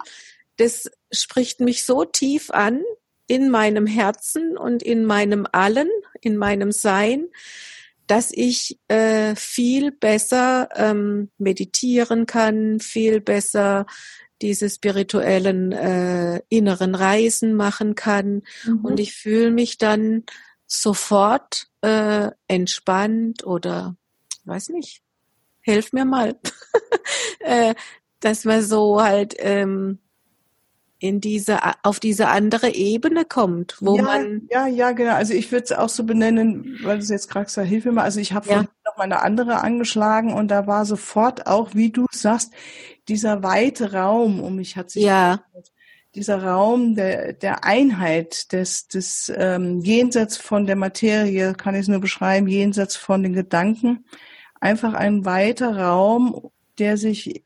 das 0.56 0.90
spricht 1.12 1.60
mich 1.60 1.84
so 1.84 2.04
tief 2.04 2.50
an 2.50 2.82
in 3.26 3.50
meinem 3.50 3.86
Herzen 3.86 4.56
und 4.56 4.82
in 4.82 5.04
meinem 5.04 5.46
Allen, 5.50 5.88
in 6.20 6.36
meinem 6.36 6.72
Sein, 6.72 7.26
dass 8.06 8.30
ich 8.32 8.78
äh, 8.88 9.34
viel 9.34 9.90
besser 9.90 10.68
ähm, 10.76 11.30
meditieren 11.38 12.26
kann, 12.26 12.78
viel 12.78 13.20
besser 13.20 13.86
diese 14.42 14.68
spirituellen 14.68 15.72
äh, 15.72 16.42
inneren 16.48 16.94
Reisen 16.94 17.54
machen 17.54 17.94
kann 17.94 18.42
mhm. 18.64 18.84
und 18.84 19.00
ich 19.00 19.14
fühle 19.14 19.50
mich 19.50 19.78
dann 19.78 20.24
sofort 20.66 21.68
äh, 21.80 22.30
entspannt 22.48 23.46
oder 23.46 23.96
weiß 24.44 24.70
nicht, 24.70 25.02
helf 25.60 25.92
mir 25.92 26.04
mal, 26.04 26.38
äh, 27.40 27.74
dass 28.20 28.44
man 28.44 28.62
so 28.62 29.02
halt 29.02 29.34
ähm, 29.38 29.98
in 30.98 31.20
diese 31.20 31.58
auf 31.82 32.00
diese 32.00 32.28
andere 32.28 32.74
Ebene 32.74 33.24
kommt, 33.24 33.76
wo 33.80 33.96
ja, 33.96 34.02
man 34.02 34.48
ja 34.50 34.66
ja 34.66 34.92
genau. 34.92 35.14
Also 35.14 35.34
ich 35.34 35.52
würde 35.52 35.64
es 35.64 35.72
auch 35.72 35.90
so 35.90 36.04
benennen, 36.04 36.78
weil 36.82 36.98
du 36.98 37.04
jetzt 37.04 37.28
gerade 37.28 37.46
gesagt, 37.46 37.68
hilf 37.68 37.84
mir 37.84 37.92
mal. 37.92 38.04
Also 38.04 38.20
ich 38.20 38.32
habe 38.32 38.48
ja. 38.48 38.64
Mal 38.96 39.04
eine 39.04 39.22
andere 39.22 39.62
angeschlagen 39.62 40.32
und 40.32 40.48
da 40.48 40.66
war 40.66 40.84
sofort 40.84 41.46
auch, 41.46 41.74
wie 41.74 41.90
du 41.90 42.06
sagst, 42.10 42.52
dieser 43.08 43.42
weite 43.42 43.92
Raum 43.92 44.40
um 44.40 44.56
mich 44.56 44.76
hat 44.76 44.90
sich 44.90 45.04
ja. 45.04 45.40
dieser 46.14 46.42
Raum 46.42 46.96
der 46.96 47.32
der 47.32 47.64
Einheit 47.64 48.52
des 48.52 48.88
des 48.88 49.32
ähm, 49.36 49.80
jenseits 49.80 50.36
von 50.36 50.66
der 50.66 50.76
Materie 50.76 51.54
kann 51.54 51.74
ich 51.74 51.82
es 51.82 51.88
nur 51.88 52.00
beschreiben 52.00 52.48
jenseits 52.48 52.96
von 52.96 53.22
den 53.22 53.32
Gedanken 53.32 54.04
einfach 54.60 54.94
ein 54.94 55.24
weiter 55.24 55.76
Raum 55.76 56.50
der 56.78 56.96
sich 56.96 57.44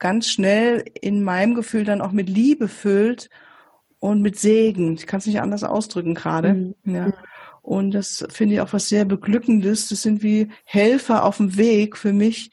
ganz 0.00 0.28
schnell 0.28 0.84
in 1.00 1.22
meinem 1.22 1.54
Gefühl 1.54 1.84
dann 1.84 2.00
auch 2.00 2.12
mit 2.12 2.28
Liebe 2.28 2.66
füllt 2.66 3.30
und 4.00 4.22
mit 4.22 4.38
Segen. 4.38 4.94
Ich 4.94 5.06
kann 5.06 5.18
es 5.18 5.26
nicht 5.26 5.40
anders 5.40 5.62
ausdrücken 5.62 6.14
gerade. 6.14 6.54
Mhm. 6.54 6.74
Ja. 6.84 7.12
Und 7.62 7.92
das 7.92 8.24
finde 8.30 8.54
ich 8.54 8.60
auch 8.60 8.72
was 8.72 8.88
sehr 8.88 9.04
Beglückendes. 9.04 9.88
Das 9.88 10.02
sind 10.02 10.22
wie 10.22 10.48
Helfer 10.64 11.24
auf 11.24 11.36
dem 11.36 11.56
Weg 11.56 11.96
für 11.96 12.12
mich. 12.12 12.50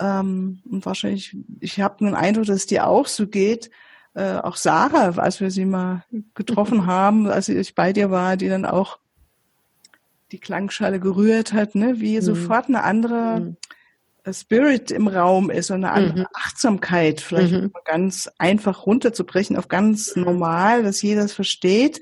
Ähm, 0.00 0.60
und 0.70 0.86
wahrscheinlich, 0.86 1.36
ich 1.60 1.80
habe 1.80 2.04
den 2.04 2.14
Eindruck, 2.14 2.46
dass 2.46 2.56
es 2.56 2.66
dir 2.66 2.86
auch 2.86 3.06
so 3.06 3.26
geht. 3.26 3.70
Äh, 4.14 4.36
auch 4.36 4.56
Sarah, 4.56 5.10
als 5.20 5.40
wir 5.40 5.50
sie 5.50 5.66
mal 5.66 6.04
getroffen 6.34 6.86
haben, 6.86 7.28
als 7.28 7.48
ich 7.48 7.74
bei 7.74 7.92
dir 7.92 8.10
war, 8.10 8.36
die 8.36 8.48
dann 8.48 8.64
auch 8.64 8.98
die 10.32 10.38
Klangschale 10.38 10.98
gerührt 11.00 11.52
hat, 11.52 11.74
ne, 11.74 12.00
wie 12.00 12.16
mhm. 12.16 12.22
sofort 12.22 12.68
eine 12.68 12.82
andere 12.82 13.40
mhm. 13.40 14.32
Spirit 14.32 14.90
im 14.90 15.06
Raum 15.06 15.50
ist 15.50 15.70
und 15.70 15.84
eine 15.84 15.92
andere 15.92 16.20
mhm. 16.20 16.26
Achtsamkeit, 16.34 17.20
vielleicht 17.20 17.52
mhm. 17.52 17.72
ganz 17.84 18.28
einfach 18.38 18.86
runterzubrechen 18.86 19.56
auf 19.56 19.68
ganz 19.68 20.16
normal, 20.16 20.82
dass 20.82 21.02
jeder 21.02 21.22
es 21.24 21.32
versteht. 21.32 22.00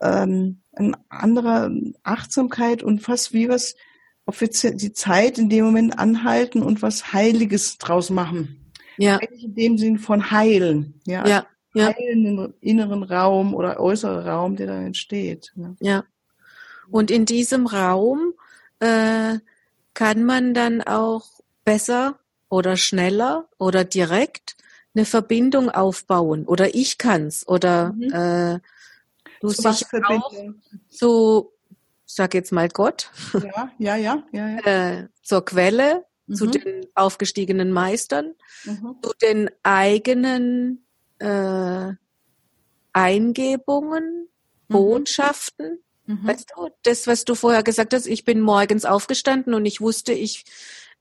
Ähm, 0.00 0.60
eine 0.72 0.92
andere 1.08 1.70
Achtsamkeit 2.02 2.82
und 2.82 3.00
fast 3.00 3.32
wie 3.32 3.48
was, 3.48 3.76
ob 4.26 4.40
wir 4.40 4.48
die 4.48 4.92
Zeit 4.92 5.38
in 5.38 5.48
dem 5.48 5.64
Moment 5.64 5.98
anhalten 5.98 6.62
und 6.62 6.82
was 6.82 7.12
Heiliges 7.12 7.78
draus 7.78 8.10
machen. 8.10 8.72
Ja. 8.98 9.20
Heilig 9.20 9.44
in 9.44 9.54
dem 9.54 9.78
Sinn 9.78 9.98
von 9.98 10.30
heilen. 10.30 11.00
Ja. 11.06 11.26
ja. 11.26 11.46
ja. 11.74 11.94
Heilen 11.94 12.24
den 12.24 12.54
inneren 12.60 13.02
Raum 13.02 13.54
oder 13.54 13.80
äußere 13.80 14.26
Raum, 14.26 14.56
der 14.56 14.66
dann 14.66 14.86
entsteht. 14.86 15.52
Ne? 15.54 15.76
Ja. 15.80 16.04
Und 16.90 17.10
in 17.10 17.24
diesem 17.24 17.66
Raum 17.66 18.34
äh, 18.80 19.38
kann 19.94 20.24
man 20.24 20.54
dann 20.54 20.82
auch 20.82 21.24
besser 21.64 22.18
oder 22.48 22.76
schneller 22.76 23.48
oder 23.58 23.84
direkt 23.84 24.56
eine 24.94 25.04
Verbindung 25.04 25.70
aufbauen 25.70 26.44
oder 26.46 26.74
ich 26.74 26.98
kann's 26.98 27.46
oder 27.46 27.92
mhm. 27.92 28.12
äh, 28.12 28.60
du 29.40 29.48
so 29.48 29.70
sich 29.70 29.86
auch 30.04 30.32
zu, 30.88 31.52
sag 32.04 32.34
jetzt 32.34 32.52
mal 32.52 32.68
Gott, 32.68 33.10
ja, 33.34 33.70
ja, 33.78 33.96
ja, 33.96 34.22
ja, 34.32 34.48
ja. 34.48 34.58
Äh, 34.66 35.08
zur 35.22 35.44
Quelle, 35.44 36.04
mhm. 36.26 36.34
zu 36.34 36.46
den 36.46 36.86
aufgestiegenen 36.94 37.72
Meistern, 37.72 38.34
mhm. 38.64 38.96
zu 39.02 39.12
den 39.20 39.50
eigenen 39.62 40.84
äh, 41.18 41.92
Eingebungen, 42.92 44.28
mhm. 44.68 44.72
Botschaften. 44.72 45.82
Mhm. 46.06 46.26
Weißt 46.26 46.52
du, 46.56 46.68
das, 46.82 47.06
was 47.06 47.24
du 47.24 47.34
vorher 47.34 47.62
gesagt 47.62 47.92
hast, 47.92 48.06
ich 48.06 48.24
bin 48.24 48.40
morgens 48.40 48.84
aufgestanden 48.84 49.54
und 49.54 49.66
ich 49.66 49.80
wusste, 49.80 50.12
ich 50.12 50.44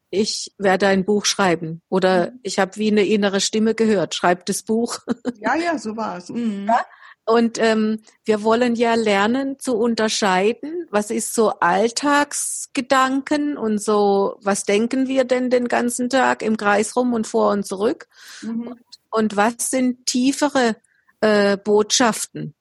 ich 0.10 0.54
werde 0.58 0.88
ein 0.88 1.06
Buch 1.06 1.26
schreiben. 1.26 1.82
Oder 1.90 2.32
mhm. 2.32 2.40
ich 2.44 2.60
habe 2.60 2.76
wie 2.78 2.92
eine 2.92 3.06
innere 3.06 3.42
Stimme 3.42 3.76
gehört, 3.76 4.16
schreib 4.16 4.46
das 4.46 4.64
Buch. 4.64 5.00
Ja, 5.40 5.56
ja, 5.56 5.78
so 5.78 5.96
war 5.96 6.18
es. 6.18 6.30
Mhm. 6.36 6.68
Ja? 6.68 6.86
Und 7.26 7.58
ähm, 7.60 8.02
wir 8.24 8.44
wollen 8.44 8.76
ja 8.76 8.94
lernen 8.94 9.60
zu 9.60 9.76
unterscheiden, 9.76 10.88
was 10.92 11.10
ist 11.10 11.34
so 11.34 11.50
Alltagsgedanken 11.60 13.58
und 13.58 13.82
so, 13.82 14.38
was 14.42 14.64
denken 14.64 15.08
wir 15.08 15.24
denn 15.24 15.50
den 15.50 15.68
ganzen 15.68 16.10
Tag 16.10 16.44
im 16.44 16.56
Kreis 16.56 16.96
rum 16.96 17.14
und 17.14 17.26
vor 17.26 17.52
und 17.52 17.66
zurück. 17.66 18.08
Mhm. 18.42 18.68
Und, 18.68 18.80
und 19.10 19.36
was 19.36 19.72
sind 19.72 20.06
tiefere 20.06 20.76
äh, 21.22 21.58
Botschaften. 21.58 22.54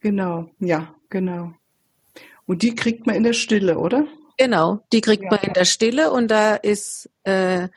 Genau, 0.00 0.50
ja, 0.60 0.94
genau. 1.08 1.54
Und 2.46 2.62
die 2.62 2.74
kriegt 2.74 3.06
man 3.06 3.16
in 3.16 3.24
der 3.24 3.32
Stille, 3.32 3.78
oder? 3.78 4.06
Genau, 4.36 4.84
die 4.92 5.00
kriegt 5.00 5.24
ja. 5.24 5.30
man 5.30 5.40
in 5.40 5.54
der 5.54 5.64
Stille 5.64 6.10
und 6.10 6.28
da 6.28 6.54
ist 6.54 7.08
äh, 7.24 7.68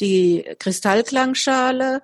die 0.00 0.44
Kristallklangschale 0.58 2.02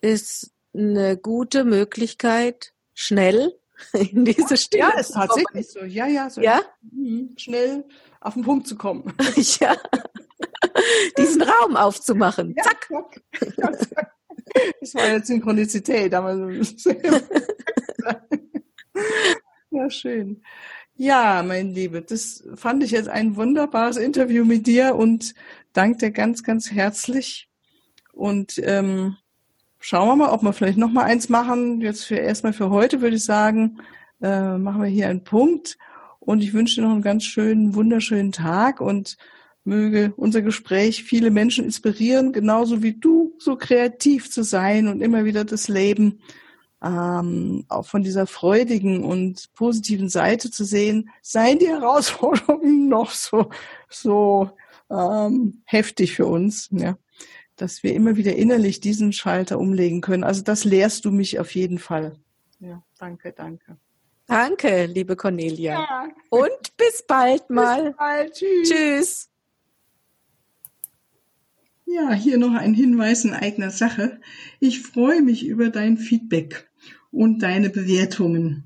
ist 0.00 0.50
eine 0.74 1.16
gute 1.16 1.64
Möglichkeit, 1.64 2.72
schnell 2.96 3.52
in 3.92 4.24
diese 4.24 4.56
Stille. 4.56 4.82
Ja, 4.82 4.98
ist 4.98 5.12
tatsächlich 5.12 5.68
so. 5.68 5.84
Ja, 5.84 6.06
ja, 6.06 6.28
so 6.28 6.40
ja? 6.40 6.62
Mhm. 6.80 7.34
schnell 7.36 7.84
auf 8.20 8.34
den 8.34 8.42
Punkt 8.42 8.66
zu 8.66 8.76
kommen. 8.76 9.12
ja. 9.60 9.76
Diesen 11.18 11.42
Raum 11.42 11.76
aufzumachen. 11.76 12.54
Ja, 12.56 12.64
zack. 12.64 12.88
zack. 13.30 14.12
Das 14.80 14.94
war 14.94 15.08
jetzt 15.10 15.26
Synchronizität, 15.26 16.14
aber 16.14 16.50
ja, 19.70 19.90
schön. 19.90 20.42
Ja, 20.94 21.42
mein 21.46 21.74
Liebe, 21.74 22.00
das 22.00 22.42
fand 22.54 22.82
ich 22.82 22.92
jetzt 22.92 23.08
ein 23.08 23.36
wunderbares 23.36 23.98
Interview 23.98 24.44
mit 24.46 24.66
dir 24.66 24.94
und 24.94 25.34
danke 25.74 25.98
dir 25.98 26.10
ganz, 26.10 26.42
ganz 26.42 26.70
herzlich. 26.70 27.50
Und 28.12 28.58
ähm, 28.64 29.16
schauen 29.86 30.08
wir 30.08 30.16
mal, 30.16 30.30
ob 30.30 30.42
wir 30.42 30.52
vielleicht 30.52 30.78
noch 30.78 30.90
mal 30.90 31.04
eins 31.04 31.28
machen. 31.28 31.80
Jetzt 31.80 32.06
für 32.06 32.16
erstmal 32.16 32.52
für 32.52 32.70
heute 32.70 33.02
würde 33.02 33.14
ich 33.16 33.24
sagen, 33.24 33.78
äh, 34.20 34.58
machen 34.58 34.82
wir 34.82 34.88
hier 34.88 35.08
einen 35.08 35.22
Punkt. 35.22 35.78
Und 36.18 36.42
ich 36.42 36.52
wünsche 36.54 36.74
dir 36.74 36.82
noch 36.82 36.92
einen 36.92 37.02
ganz 37.02 37.22
schönen, 37.22 37.76
wunderschönen 37.76 38.32
Tag 38.32 38.80
und 38.80 39.16
möge 39.62 40.12
unser 40.16 40.42
Gespräch 40.42 41.04
viele 41.04 41.30
Menschen 41.30 41.64
inspirieren, 41.64 42.32
genauso 42.32 42.82
wie 42.82 42.94
du, 42.94 43.34
so 43.38 43.54
kreativ 43.54 44.28
zu 44.28 44.42
sein 44.42 44.88
und 44.88 45.02
immer 45.02 45.24
wieder 45.24 45.44
das 45.44 45.68
Leben 45.68 46.18
ähm, 46.82 47.64
auch 47.68 47.86
von 47.86 48.02
dieser 48.02 48.26
freudigen 48.26 49.04
und 49.04 49.52
positiven 49.54 50.08
Seite 50.08 50.50
zu 50.50 50.64
sehen, 50.64 51.10
seien 51.22 51.60
die 51.60 51.68
Herausforderungen 51.68 52.88
noch 52.88 53.12
so, 53.12 53.50
so 53.88 54.50
ähm, 54.90 55.62
heftig 55.64 56.16
für 56.16 56.26
uns, 56.26 56.68
ja, 56.72 56.96
dass 57.56 57.82
wir 57.82 57.94
immer 57.94 58.16
wieder 58.16 58.36
innerlich 58.36 58.80
diesen 58.80 59.12
Schalter 59.12 59.58
umlegen 59.58 60.00
können. 60.00 60.24
Also 60.24 60.42
das 60.42 60.64
lehrst 60.64 61.04
du 61.04 61.10
mich 61.10 61.40
auf 61.40 61.54
jeden 61.54 61.78
Fall. 61.78 62.16
Ja, 62.60 62.82
danke, 62.98 63.32
danke. 63.32 63.76
Danke, 64.26 64.86
liebe 64.86 65.14
Cornelia. 65.16 65.74
Ja. 65.74 66.08
Und 66.30 66.76
bis 66.76 67.04
bald 67.06 67.48
mal. 67.48 67.84
Bis 67.84 67.96
bald. 67.96 68.32
Tschüss. 68.34 68.68
Tschüss. 68.68 69.30
Ja, 71.86 72.12
hier 72.12 72.36
noch 72.36 72.54
ein 72.54 72.74
Hinweis 72.74 73.24
in 73.24 73.32
eigener 73.32 73.70
Sache. 73.70 74.20
Ich 74.58 74.82
freue 74.82 75.22
mich 75.22 75.46
über 75.46 75.70
dein 75.70 75.98
Feedback 75.98 76.68
und 77.12 77.42
deine 77.42 77.70
Bewertungen 77.70 78.65